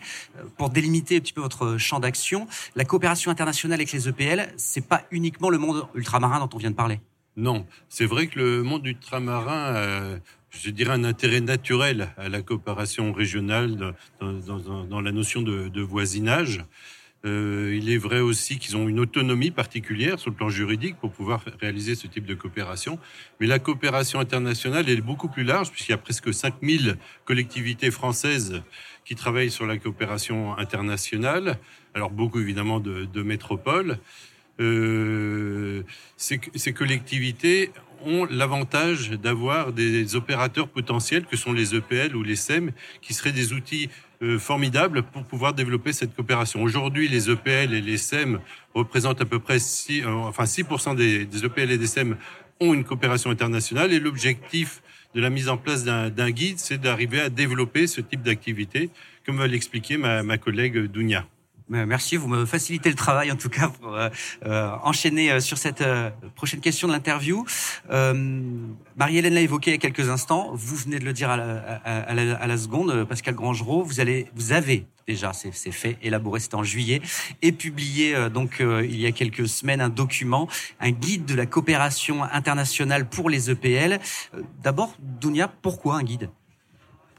pour 0.58 0.70
délimiter 0.70 1.16
un 1.16 1.20
petit 1.20 1.32
peu 1.32 1.40
votre 1.40 1.78
champ 1.78 2.00
d'action, 2.00 2.46
la 2.74 2.84
coopération 2.84 3.30
internationale 3.30 3.78
avec 3.78 3.92
les 3.92 4.08
EPL, 4.08 4.52
c'est 4.56 4.86
pas 4.86 5.02
uniquement 5.10 5.50
le 5.50 5.58
monde 5.58 5.86
ultramarin 5.94 6.40
dont 6.40 6.50
on 6.52 6.58
vient 6.58 6.70
de 6.70 6.76
parler. 6.76 7.00
Non, 7.36 7.64
c'est 7.88 8.06
vrai 8.06 8.26
que 8.26 8.38
le 8.38 8.62
monde 8.64 8.84
ultramarin 8.84 10.18
je 10.50 10.70
dirais, 10.70 10.92
un 10.92 11.04
intérêt 11.04 11.40
naturel 11.40 12.10
à 12.16 12.28
la 12.28 12.42
coopération 12.42 13.12
régionale 13.12 13.94
dans, 14.20 15.00
la 15.00 15.12
notion 15.12 15.42
de 15.42 15.80
voisinage. 15.80 16.64
Euh, 17.26 17.76
il 17.76 17.90
est 17.90 17.98
vrai 17.98 18.20
aussi 18.20 18.58
qu'ils 18.58 18.78
ont 18.78 18.88
une 18.88 18.98
autonomie 18.98 19.50
particulière 19.50 20.18
sur 20.18 20.30
le 20.30 20.36
plan 20.36 20.48
juridique 20.48 20.96
pour 20.96 21.12
pouvoir 21.12 21.44
réaliser 21.60 21.94
ce 21.94 22.06
type 22.06 22.24
de 22.24 22.34
coopération. 22.34 22.98
Mais 23.40 23.46
la 23.46 23.58
coopération 23.58 24.20
internationale 24.20 24.88
est 24.88 25.00
beaucoup 25.02 25.28
plus 25.28 25.44
large 25.44 25.70
puisqu'il 25.70 25.92
y 25.92 25.94
a 25.94 25.98
presque 25.98 26.32
5000 26.32 26.96
collectivités 27.26 27.90
françaises 27.90 28.62
qui 29.04 29.16
travaillent 29.16 29.50
sur 29.50 29.66
la 29.66 29.76
coopération 29.76 30.56
internationale. 30.56 31.58
Alors 31.94 32.10
beaucoup 32.10 32.40
évidemment 32.40 32.80
de, 32.80 33.04
de 33.04 33.22
métropoles. 33.22 33.98
Euh, 34.58 35.82
ces, 36.16 36.40
ces 36.54 36.72
collectivités 36.72 37.70
ont 38.04 38.24
l'avantage 38.24 39.10
d'avoir 39.10 39.72
des 39.72 40.16
opérateurs 40.16 40.68
potentiels 40.68 41.24
que 41.24 41.36
sont 41.36 41.52
les 41.52 41.74
EPL 41.74 42.16
ou 42.16 42.22
les 42.22 42.36
SEM 42.36 42.72
qui 43.00 43.14
seraient 43.14 43.32
des 43.32 43.52
outils 43.52 43.88
euh, 44.22 44.38
formidable 44.38 45.02
pour 45.02 45.24
pouvoir 45.24 45.54
développer 45.54 45.92
cette 45.92 46.14
coopération. 46.14 46.62
Aujourd'hui, 46.62 47.08
les 47.08 47.30
EPL 47.30 47.72
et 47.72 47.80
les 47.80 47.96
SEM 47.96 48.40
représentent 48.74 49.22
à 49.22 49.24
peu 49.24 49.38
près 49.38 49.58
6, 49.58 50.02
euh, 50.02 50.08
enfin 50.08 50.44
6% 50.44 50.94
des, 50.94 51.24
des, 51.24 51.44
EPL 51.44 51.70
et 51.70 51.78
des 51.78 51.86
SEM 51.86 52.16
ont 52.60 52.74
une 52.74 52.84
coopération 52.84 53.30
internationale 53.30 53.92
et 53.92 53.98
l'objectif 53.98 54.82
de 55.14 55.20
la 55.20 55.30
mise 55.30 55.48
en 55.48 55.56
place 55.56 55.84
d'un 55.84 56.30
guide, 56.30 56.58
c'est 56.58 56.78
d'arriver 56.78 57.20
à 57.20 57.30
développer 57.30 57.86
ce 57.86 58.00
type 58.00 58.22
d'activité, 58.22 58.90
comme 59.26 59.38
va 59.38 59.46
l'expliquer 59.46 59.96
ma, 59.96 60.22
ma 60.22 60.38
collègue 60.38 60.86
Dounia. 60.86 61.26
Merci, 61.70 62.16
vous 62.16 62.26
me 62.26 62.46
facilitez 62.46 62.88
le 62.88 62.96
travail 62.96 63.30
en 63.30 63.36
tout 63.36 63.48
cas 63.48 63.68
pour 63.68 63.94
euh, 63.94 64.08
euh 64.44 64.72
enchaîner 64.82 65.30
euh, 65.30 65.38
sur 65.38 65.56
cette 65.56 65.82
euh, 65.82 66.10
prochaine 66.34 66.58
question 66.58 66.88
de 66.88 66.92
l'interview. 66.92 67.46
Euh, 67.90 68.12
Marie-Hélène 68.96 69.34
l'a 69.34 69.40
évoqué 69.40 69.70
il 69.70 69.74
y 69.74 69.76
a 69.76 69.78
quelques 69.78 70.08
instants, 70.08 70.50
vous 70.52 70.74
venez 70.74 70.98
de 70.98 71.04
le 71.04 71.12
dire 71.12 71.30
à 71.30 71.36
la, 71.36 71.80
à, 71.84 72.12
la, 72.12 72.34
à 72.34 72.46
la, 72.48 72.58
seconde, 72.58 73.04
Pascal 73.04 73.36
Grangereau, 73.36 73.84
vous, 73.84 74.00
vous 74.34 74.52
avez 74.52 74.86
déjà, 75.06 75.32
c'est 75.32 75.52
fait, 75.52 75.96
élaboré, 76.02 76.40
c'était 76.40 76.56
en 76.56 76.64
juillet, 76.64 77.00
et 77.40 77.52
publié 77.52 78.16
donc 78.30 78.60
il 78.60 79.00
y 79.00 79.06
a 79.06 79.12
quelques 79.12 79.48
semaines 79.48 79.80
un 79.80 79.88
document, 79.88 80.48
un 80.80 80.90
guide 80.90 81.24
de 81.24 81.34
la 81.34 81.46
coopération 81.46 82.24
internationale 82.24 83.08
pour 83.08 83.30
les 83.30 83.50
EPL. 83.50 84.00
D'abord, 84.62 84.94
Dounia, 84.98 85.48
pourquoi 85.48 85.96
un 85.96 86.02
guide? 86.02 86.30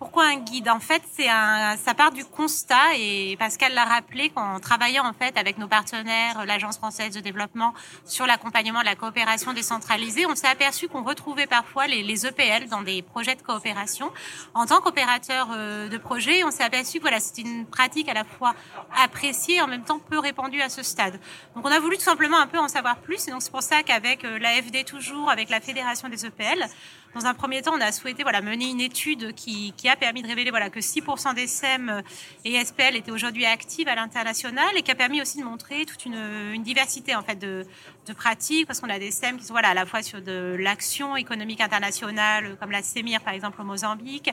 Pourquoi 0.01 0.25
un 0.25 0.37
guide? 0.37 0.67
En 0.67 0.79
fait, 0.79 1.03
c'est 1.11 1.29
un, 1.29 1.77
ça 1.77 1.93
part 1.93 2.11
du 2.11 2.25
constat 2.25 2.95
et 2.97 3.35
Pascal 3.37 3.75
l'a 3.75 3.85
rappelé 3.85 4.31
quand 4.33 4.55
on 4.55 4.59
travaillait 4.59 4.99
en 4.99 5.13
fait 5.13 5.37
avec 5.37 5.59
nos 5.59 5.67
partenaires, 5.67 6.43
l'Agence 6.47 6.79
française 6.79 7.13
de 7.13 7.19
développement, 7.19 7.75
sur 8.03 8.25
l'accompagnement 8.25 8.79
de 8.79 8.85
la 8.85 8.95
coopération 8.95 9.53
décentralisée, 9.53 10.25
on 10.25 10.33
s'est 10.33 10.47
aperçu 10.47 10.87
qu'on 10.87 11.03
retrouvait 11.03 11.45
parfois 11.45 11.85
les, 11.85 12.01
les, 12.01 12.25
EPL 12.25 12.67
dans 12.67 12.81
des 12.81 13.03
projets 13.03 13.35
de 13.35 13.43
coopération. 13.43 14.11
En 14.55 14.65
tant 14.65 14.81
qu'opérateur 14.81 15.49
euh, 15.51 15.87
de 15.87 15.97
projet, 15.99 16.43
on 16.43 16.49
s'est 16.49 16.63
aperçu 16.63 16.97
que 16.97 17.03
voilà, 17.03 17.19
c'est 17.19 17.39
une 17.39 17.67
pratique 17.67 18.09
à 18.09 18.15
la 18.15 18.23
fois 18.23 18.55
appréciée 18.97 19.57
et 19.57 19.61
en 19.61 19.67
même 19.67 19.83
temps 19.83 19.99
peu 19.99 20.17
répandue 20.17 20.61
à 20.61 20.69
ce 20.69 20.81
stade. 20.81 21.19
Donc 21.55 21.63
on 21.63 21.71
a 21.71 21.79
voulu 21.79 21.97
tout 21.97 22.03
simplement 22.03 22.39
un 22.39 22.47
peu 22.47 22.57
en 22.57 22.69
savoir 22.69 22.97
plus 22.97 23.27
et 23.27 23.31
donc 23.31 23.43
c'est 23.43 23.51
pour 23.51 23.61
ça 23.61 23.83
qu'avec 23.83 24.25
euh, 24.25 24.39
l'AFD 24.39 24.83
toujours, 24.83 25.29
avec 25.29 25.51
la 25.51 25.61
Fédération 25.61 26.09
des 26.09 26.25
EPL, 26.25 26.65
dans 27.13 27.25
un 27.25 27.33
premier 27.33 27.61
temps, 27.61 27.73
on 27.75 27.81
a 27.81 27.91
souhaité 27.91 28.23
voilà, 28.23 28.41
mener 28.41 28.69
une 28.69 28.79
étude 28.79 29.33
qui, 29.33 29.73
qui 29.75 29.89
a 29.89 29.95
permis 29.95 30.21
de 30.21 30.27
révéler 30.27 30.49
voilà, 30.49 30.69
que 30.69 30.79
6% 30.79 31.35
des 31.35 31.47
SEM 31.47 32.01
et 32.45 32.63
SPL 32.63 32.95
étaient 32.95 33.11
aujourd'hui 33.11 33.45
actives 33.45 33.87
à 33.87 33.95
l'international 33.95 34.69
et 34.77 34.81
qui 34.81 34.91
a 34.91 34.95
permis 34.95 35.21
aussi 35.21 35.39
de 35.39 35.43
montrer 35.43 35.85
toute 35.85 36.05
une, 36.05 36.63
diversité 36.63 37.15
en 37.15 37.23
fait, 37.23 37.35
de, 37.35 37.65
de 38.05 38.13
pratiques, 38.13 38.67
parce 38.67 38.79
qu'on 38.79 38.89
a 38.89 38.99
des 38.99 39.11
SEM 39.11 39.37
qui 39.37 39.45
sont 39.45 39.53
voilà, 39.53 39.69
à 39.69 39.73
la 39.73 39.85
fois 39.85 40.03
sur 40.03 40.21
de 40.21 40.55
l'action 40.59 41.15
économique 41.15 41.59
internationale, 41.59 42.55
comme 42.59 42.71
la 42.71 42.83
CEMIR 42.83 43.21
par 43.21 43.33
exemple 43.33 43.59
au 43.61 43.65
Mozambique. 43.65 44.31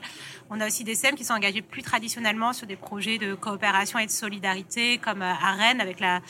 On 0.49 0.61
a 0.61 0.67
aussi 0.67 0.83
des 0.83 0.95
SEM 0.95 1.15
qui 1.15 1.25
sont 1.25 1.33
engagés 1.33 1.61
plus 1.61 1.81
traditionnellement 1.81 2.53
sur 2.53 2.67
des 2.67 2.75
projets 2.75 3.17
de 3.17 3.33
coopération 3.33 3.99
et 3.99 4.05
de 4.05 4.11
solidarité, 4.11 4.99
comme 4.99 5.21
à 5.21 5.51
Rennes 5.53 5.81
avec 5.81 5.99
la, 5.99 6.21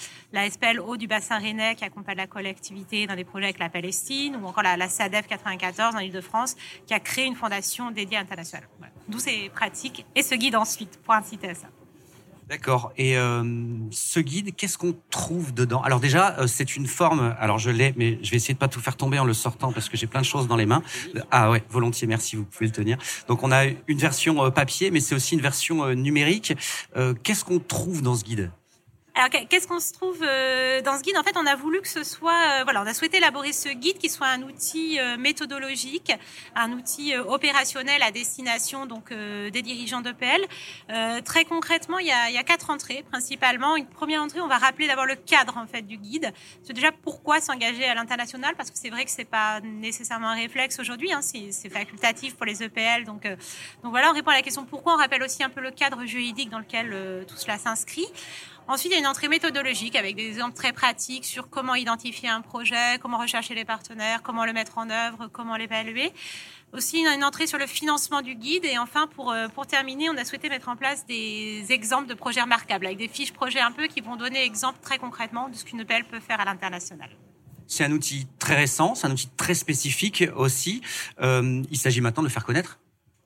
SPL 0.50 0.80
Haut 0.80 0.98
du 0.98 1.08
bassin 1.08 1.38
rennais 1.38 1.76
qui 1.76 1.84
accompagne 1.84 2.18
la 2.18 2.28
collectivité 2.28 3.08
dans 3.08 3.16
des 3.16 3.24
projets 3.24 3.46
avec 3.46 3.60
la 3.60 3.70
Palestine, 3.70 4.38
ou 4.38 4.48
encore 4.48 4.64
la, 4.64 4.78
la 4.78 4.90
SADEF 4.90 5.28
94 5.28 5.94
dans 5.94 6.00
l'île 6.00 6.12
de 6.12 6.22
Qui 6.86 6.94
a 6.94 7.00
créé 7.00 7.26
une 7.26 7.36
fondation 7.36 7.92
dédiée 7.92 8.18
internationale. 8.18 8.68
D'où 9.08 9.20
ces 9.20 9.50
pratiques 9.50 10.06
et 10.16 10.22
ce 10.22 10.36
guide 10.36 10.56
ensuite, 10.56 11.00
pour 11.04 11.14
inciter 11.14 11.50
à 11.50 11.56
ça. 11.56 11.68
D'accord. 12.50 12.92
Et 12.98 13.16
euh, 13.16 13.44
ce 13.92 14.20
guide, 14.20 14.56
qu'est-ce 14.56 14.80
qu'on 14.80 14.96
trouve 15.12 15.54
dedans? 15.54 15.84
Alors 15.84 16.00
déjà, 16.00 16.36
euh, 16.40 16.48
c'est 16.48 16.76
une 16.76 16.88
forme. 16.88 17.36
Alors 17.40 17.60
je 17.60 17.70
l'ai, 17.70 17.94
mais 17.96 18.18
je 18.24 18.32
vais 18.32 18.38
essayer 18.38 18.56
de 18.56 18.60
pas 18.60 18.68
tout 18.68 18.80
faire 18.80 18.98
tomber 18.98 19.20
en 19.20 19.24
le 19.24 19.36
sortant 19.36 19.72
parce 19.72 19.88
que 19.88 19.96
j'ai 19.96 20.08
plein 20.08 20.22
de 20.22 20.26
choses 20.26 20.48
dans 20.48 20.56
les 20.56 20.66
mains. 20.66 20.82
Ah 21.30 21.52
ouais, 21.52 21.64
volontiers, 21.70 22.08
merci, 22.08 22.36
vous 22.36 22.46
pouvez 22.46 22.66
le 22.66 22.72
tenir. 22.72 22.98
Donc 23.28 23.44
on 23.44 23.52
a 23.52 23.66
une 23.66 24.00
version 24.00 24.44
euh, 24.44 24.50
papier, 24.50 24.90
mais 24.90 25.00
c'est 25.00 25.14
aussi 25.14 25.36
une 25.36 25.42
version 25.42 25.94
numérique. 25.94 26.56
qu'est-ce 27.24 27.46
qu'on 27.46 27.60
trouve 27.60 28.02
dans 28.02 28.16
ce 28.16 28.24
guide? 28.24 28.52
Alors, 29.20 29.48
qu'est-ce 29.50 29.68
qu'on 29.68 29.82
se 29.82 29.92
trouve 29.92 30.24
euh, 30.24 30.82
dans 30.82 30.98
ce 30.98 31.04
guide? 31.04 31.18
En 31.18 31.24
fait, 31.24 31.36
on 31.36 31.46
a 31.46 31.56
voulu 31.56 31.82
que 31.82 31.90
ce 31.90 32.06
soit, 32.06 32.32
euh, 32.32 32.64
voilà, 32.64 32.82
on 32.82 32.86
a 32.86 32.94
souhaité 32.94 33.18
élaborer 33.18 33.52
ce 33.52 33.68
guide 33.68 33.98
qui 33.98 34.10
soit 34.10 34.28
un 34.28 34.44
outil 34.44 34.98
euh, 34.98 35.18
méthodologique, 35.18 36.14
un 36.56 36.72
outil 36.72 37.18
opérationnel 37.18 38.02
à 38.02 38.12
destination 38.12 38.86
donc 38.86 39.12
des 39.12 39.62
dirigeants 39.62 40.00
d'EPL. 40.00 40.46
très 41.26 41.44
concrètement, 41.44 42.00
il 42.00 42.08
y, 42.08 42.12
a, 42.12 42.30
il 42.30 42.36
y 42.36 42.38
a 42.38 42.44
quatre 42.44 42.70
entrées 42.70 43.04
principalement. 43.10 43.76
Une 43.76 43.88
première 43.88 44.22
entrée, 44.22 44.40
on 44.40 44.48
va 44.48 44.58
rappeler 44.58 44.88
d'abord 44.88 45.06
le 45.06 45.16
cadre 45.16 45.58
en 45.58 45.68
fait 45.68 45.82
du 45.82 45.98
guide. 45.98 46.32
C'est 46.64 46.74
déjà 46.74 46.92
pourquoi 46.92 47.42
s'engager 47.42 47.86
à 47.86 47.96
l'international 47.96 48.56
parce 48.56 48.72
que 48.72 48.78
c'est 48.78 48.90
vrai 48.90 49.04
que 49.04 49.12
c'est 49.12 49.26
pas 49.26 49.60
nécessairement 49.62 50.30
un 50.30 50.36
réflexe 50.36 50.80
aujourd'hui. 50.80 51.12
Hein, 51.12 51.22
c'est 51.22 51.70
facultatif 51.70 52.36
pour 52.36 52.46
les 52.46 52.64
EPL. 52.64 53.04
Donc, 53.06 53.24
donc 53.24 53.92
voilà, 53.92 54.12
on 54.12 54.14
répond 54.14 54.32
à 54.32 54.36
la 54.36 54.42
question 54.42 54.66
pourquoi. 54.66 54.94
On 54.94 54.98
rappelle 54.98 55.24
aussi 55.24 55.44
un 55.44 55.50
peu 55.50 55.62
le 55.62 55.72
cadre 55.72 56.06
juridique 56.06 56.50
dans 56.50 56.60
lequel 56.60 57.26
tout 57.28 57.38
cela 57.38 57.58
s'inscrit. 57.58 58.08
Ensuite, 58.70 58.92
il 58.92 58.94
y 58.94 58.98
a 58.98 59.00
une 59.00 59.08
entrée 59.08 59.30
méthodologique 59.30 59.96
avec 59.96 60.16
des 60.16 60.28
exemples 60.28 60.56
très 60.56 60.74
pratiques 60.74 61.26
sur 61.26 61.50
comment 61.50 61.74
identifier 61.74 62.30
un 62.30 62.42
projet, 62.42 63.00
comment 63.02 63.18
rechercher 63.18 63.56
les 63.56 63.66
partenaires, 63.66 64.22
comment 64.22 64.46
le 64.46 64.54
mettre 64.54 64.78
en 64.78 64.92
œuvre, 64.92 65.28
comment 65.34 65.56
l'évaluer. 65.58 66.14
Aussi, 66.72 67.00
une 67.00 67.24
entrée 67.24 67.48
sur 67.48 67.58
le 67.58 67.66
financement 67.66 68.22
du 68.22 68.36
guide. 68.36 68.66
Et 68.66 68.78
enfin, 68.78 69.08
pour, 69.08 69.32
euh, 69.32 69.48
pour 69.48 69.66
terminer, 69.66 70.12
on 70.12 70.18
a 70.18 70.24
souhaité 70.24 70.50
mettre 70.50 70.70
en 70.70 70.76
place 70.76 71.08
des 71.08 71.66
exemples 71.70 72.08
de 72.08 72.14
projets 72.14 72.42
remarquables 72.42 72.86
avec 72.86 73.00
des 73.00 73.08
fiches 73.08 73.34
projets 73.34 73.60
un 73.60 73.72
peu 73.72 73.88
qui 73.88 74.02
vont 74.02 74.18
donner 74.18 74.44
exemple 74.44 74.78
très 74.84 75.00
concrètement 75.00 75.50
de 75.50 75.56
ce 75.56 75.66
qu'une 75.66 75.80
EPL 75.80 76.04
peut 76.04 76.20
faire 76.20 76.40
à 76.40 76.46
l'international. 76.46 77.10
C'est 77.66 77.86
un 77.86 77.92
outil 77.92 78.28
très 78.38 78.56
récent, 78.56 78.94
c'est 78.94 79.08
un 79.08 79.12
outil 79.12 79.30
très 79.36 79.56
spécifique 79.56 80.26
aussi. 80.36 80.82
Euh, 81.22 81.64
il 81.72 81.78
s'agit 81.78 82.02
maintenant 82.02 82.22
de 82.22 82.30
faire 82.30 82.46
connaître 82.46 82.78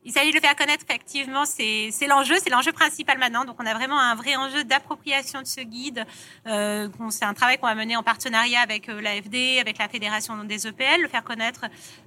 il 0.06 0.12
s'agit 0.12 0.30
de 0.30 0.36
le 0.36 0.42
faire 0.42 0.56
connaître, 0.56 0.84
effectivement, 0.88 1.46
c'est 1.46 1.92
l'enjeu, 2.08 2.36
c'est 2.44 2.50
l'enjeu 2.50 2.72
principal 2.72 3.18
maintenant. 3.18 3.46
Donc, 3.46 3.56
on 3.60 3.66
a 3.66 3.74
vraiment 3.74 4.00
un 4.00 4.16
vrai 4.16 4.36
enjeu 4.36 4.64
d'appropriation 4.64 5.42
de 5.42 5.48
ce 5.48 5.62
guide. 5.62 6.06
Euh, 6.48 6.90
c'est 7.10 7.26
un 7.26 7.34
travail 7.34 7.58
qu'on 7.58 7.68
va 7.68 7.76
mener 7.76 7.96
en 7.96 8.04
partenariat 8.04 8.62
avec 8.62 8.90
euh, 8.90 9.02
l'AFD, 9.02 9.60
avec 9.60 9.78
la 9.78 9.88
Fédération 9.88 10.44
des 10.44 10.68
EPL, 10.68 11.02
le 11.02 11.08
faire 11.08 11.24
connaître 11.24 11.66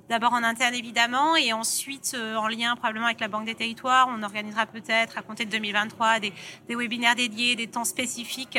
d'abord 0.08 0.32
en 0.32 0.42
interne, 0.42 0.74
évidemment, 0.74 1.36
et 1.36 1.52
ensuite 1.52 2.12
euh, 2.14 2.36
en 2.36 2.48
lien 2.48 2.76
probablement 2.76 3.06
avec 3.06 3.20
la 3.20 3.28
Banque 3.28 3.46
des 3.46 3.54
Territoires. 3.54 4.08
On 4.10 4.22
organisera 4.22 4.66
peut-être, 4.66 5.18
à 5.18 5.22
compter 5.22 5.44
de 5.44 5.50
2023, 5.50 6.20
des, 6.20 6.32
des 6.68 6.76
webinaires 6.76 7.14
dédiés, 7.14 7.56
des 7.56 7.66
temps 7.66 7.84
spécifiques 7.84 8.58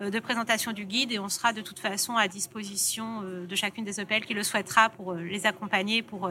euh, 0.00 0.10
de 0.10 0.18
présentation 0.18 0.72
du 0.72 0.84
guide, 0.84 1.12
et 1.12 1.18
on 1.18 1.28
sera 1.28 1.52
de 1.52 1.60
toute 1.60 1.78
façon 1.78 2.16
à 2.16 2.28
disposition 2.28 3.22
euh, 3.22 3.46
de 3.46 3.54
chacune 3.54 3.84
des 3.84 4.00
EPL 4.00 4.24
qui 4.24 4.34
le 4.34 4.42
souhaitera 4.42 4.88
pour 4.90 5.14
les 5.14 5.46
accompagner, 5.46 6.02
pour, 6.02 6.30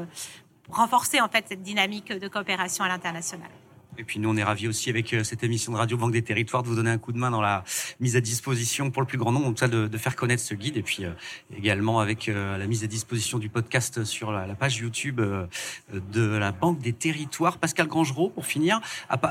renforcer 0.69 1.21
en 1.21 1.27
fait 1.27 1.45
cette 1.47 1.63
dynamique 1.63 2.11
de 2.11 2.27
coopération 2.27 2.83
à 2.83 2.87
l'international. 2.87 3.49
Et 3.97 4.03
puis 4.03 4.19
nous, 4.19 4.29
on 4.29 4.37
est 4.37 4.43
ravis 4.43 4.67
aussi 4.67 4.89
avec 4.89 5.13
euh, 5.13 5.23
cette 5.23 5.43
émission 5.43 5.71
de 5.71 5.77
Radio 5.77 5.97
Banque 5.97 6.11
des 6.11 6.21
Territoires 6.21 6.61
de 6.61 6.67
vous 6.67 6.75
donner 6.75 6.91
un 6.91 6.97
coup 6.97 7.11
de 7.11 7.17
main 7.17 7.31
dans 7.31 7.41
la 7.41 7.63
mise 7.99 8.15
à 8.15 8.21
disposition 8.21 8.91
pour 8.91 9.01
le 9.01 9.07
plus 9.07 9.17
grand 9.17 9.31
nombre, 9.31 9.57
ça 9.57 9.67
de, 9.67 9.87
de 9.87 9.97
faire 9.97 10.15
connaître 10.15 10.43
ce 10.43 10.53
guide. 10.53 10.77
Et 10.77 10.83
puis 10.83 11.03
euh, 11.03 11.11
également 11.55 11.99
avec 11.99 12.29
euh, 12.29 12.57
la 12.57 12.67
mise 12.67 12.83
à 12.83 12.87
disposition 12.87 13.39
du 13.39 13.49
podcast 13.49 14.03
sur 14.03 14.31
la, 14.31 14.47
page 14.55 14.77
YouTube 14.77 15.21
de 15.21 16.37
la 16.37 16.51
Banque 16.51 16.79
des 16.79 16.93
Territoires. 16.93 17.57
Pascal 17.57 17.87
Grangerot, 17.87 18.29
pour 18.29 18.45
finir, 18.45 18.81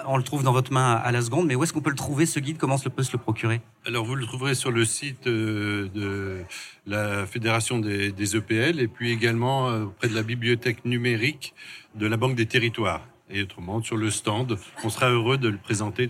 on 0.07 0.16
le 0.16 0.22
trouve 0.22 0.42
dans 0.42 0.52
votre 0.52 0.72
main 0.72 0.94
à 0.94 1.11
la 1.11 1.20
seconde, 1.20 1.46
mais 1.46 1.55
où 1.55 1.64
est-ce 1.64 1.72
qu'on 1.72 1.81
peut 1.81 1.90
le 1.90 1.96
trouver 1.96 2.26
ce 2.26 2.38
guide? 2.38 2.59
Comment 2.59 2.76
on 2.76 2.90
peut 2.90 3.02
se 3.02 3.12
le 3.12 3.18
procurer? 3.18 3.61
Alors 3.85 4.05
vous 4.05 4.14
le 4.14 4.24
trouverez 4.24 4.55
sur 4.55 4.70
le 4.70 4.85
site 4.85 5.24
de 5.24 6.44
la 6.87 7.26
Fédération 7.26 7.79
des, 7.79 8.12
des 8.12 8.37
EPL 8.37 8.81
et 8.81 8.88
puis 8.88 9.11
également 9.11 9.66
auprès 9.66 10.09
de 10.09 10.14
la 10.14 10.22
bibliothèque 10.22 10.85
numérique 10.85 11.55
de 11.96 12.07
la 12.07 12.16
Banque 12.16 12.37
des 12.37 12.46
Territoires 12.46 13.02
et 13.31 13.43
autrement 13.43 13.83
sur 13.83 13.97
le 13.97 14.11
stand. 14.11 14.59
On 14.85 14.91
sera 14.91 15.11
heureux 15.11 15.39
de 15.39 15.49
le 15.49 15.59
présenter 15.59 16.09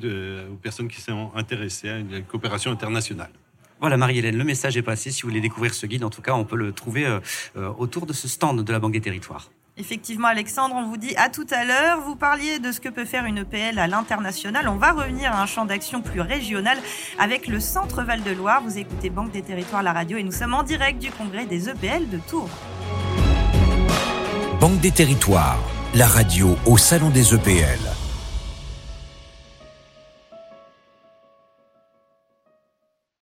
aux 0.50 0.56
personnes 0.56 0.88
qui 0.88 1.00
sont 1.00 1.30
intéressées 1.34 1.88
à 1.88 1.98
une 1.98 2.22
coopération 2.22 2.70
internationale. 2.70 3.30
Voilà 3.80 3.98
Marie-Hélène, 3.98 4.38
le 4.38 4.44
message 4.44 4.76
est 4.76 4.82
passé. 4.82 5.10
Si 5.10 5.22
vous 5.22 5.28
voulez 5.28 5.40
découvrir 5.40 5.74
ce 5.74 5.86
guide, 5.86 6.04
en 6.04 6.10
tout 6.10 6.22
cas, 6.22 6.32
on 6.32 6.44
peut 6.44 6.56
le 6.56 6.72
trouver 6.72 7.04
euh, 7.04 7.20
euh, 7.56 7.70
autour 7.78 8.06
de 8.06 8.14
ce 8.14 8.26
stand 8.26 8.62
de 8.62 8.72
la 8.72 8.78
Banque 8.78 8.92
des 8.92 9.02
Territoires. 9.02 9.50
Effectivement, 9.78 10.28
Alexandre, 10.28 10.74
on 10.74 10.86
vous 10.88 10.96
dit 10.96 11.14
à 11.16 11.28
tout 11.28 11.46
à 11.50 11.66
l'heure. 11.66 12.00
Vous 12.00 12.16
parliez 12.16 12.58
de 12.58 12.72
ce 12.72 12.80
que 12.80 12.88
peut 12.88 13.04
faire 13.04 13.26
une 13.26 13.36
EPL 13.36 13.78
à 13.78 13.86
l'international. 13.86 14.66
On 14.68 14.76
va 14.76 14.92
revenir 14.92 15.32
à 15.32 15.42
un 15.42 15.46
champ 15.46 15.66
d'action 15.66 16.00
plus 16.00 16.22
régional 16.22 16.78
avec 17.18 17.46
le 17.46 17.60
Centre 17.60 18.02
Val-de-Loire. 18.02 18.62
Vous 18.62 18.78
écoutez 18.78 19.10
Banque 19.10 19.32
des 19.32 19.42
Territoires, 19.42 19.82
la 19.82 19.92
radio, 19.92 20.16
et 20.16 20.22
nous 20.22 20.32
sommes 20.32 20.54
en 20.54 20.62
direct 20.62 20.98
du 20.98 21.10
congrès 21.10 21.44
des 21.44 21.68
EPL 21.68 22.08
de 22.08 22.18
Tours. 22.26 22.48
Banque 24.58 24.80
des 24.80 24.92
Territoires 24.92 25.75
la 25.96 26.06
radio 26.06 26.58
au 26.66 26.76
Salon 26.76 27.08
des 27.08 27.34
EPL. 27.34 28.05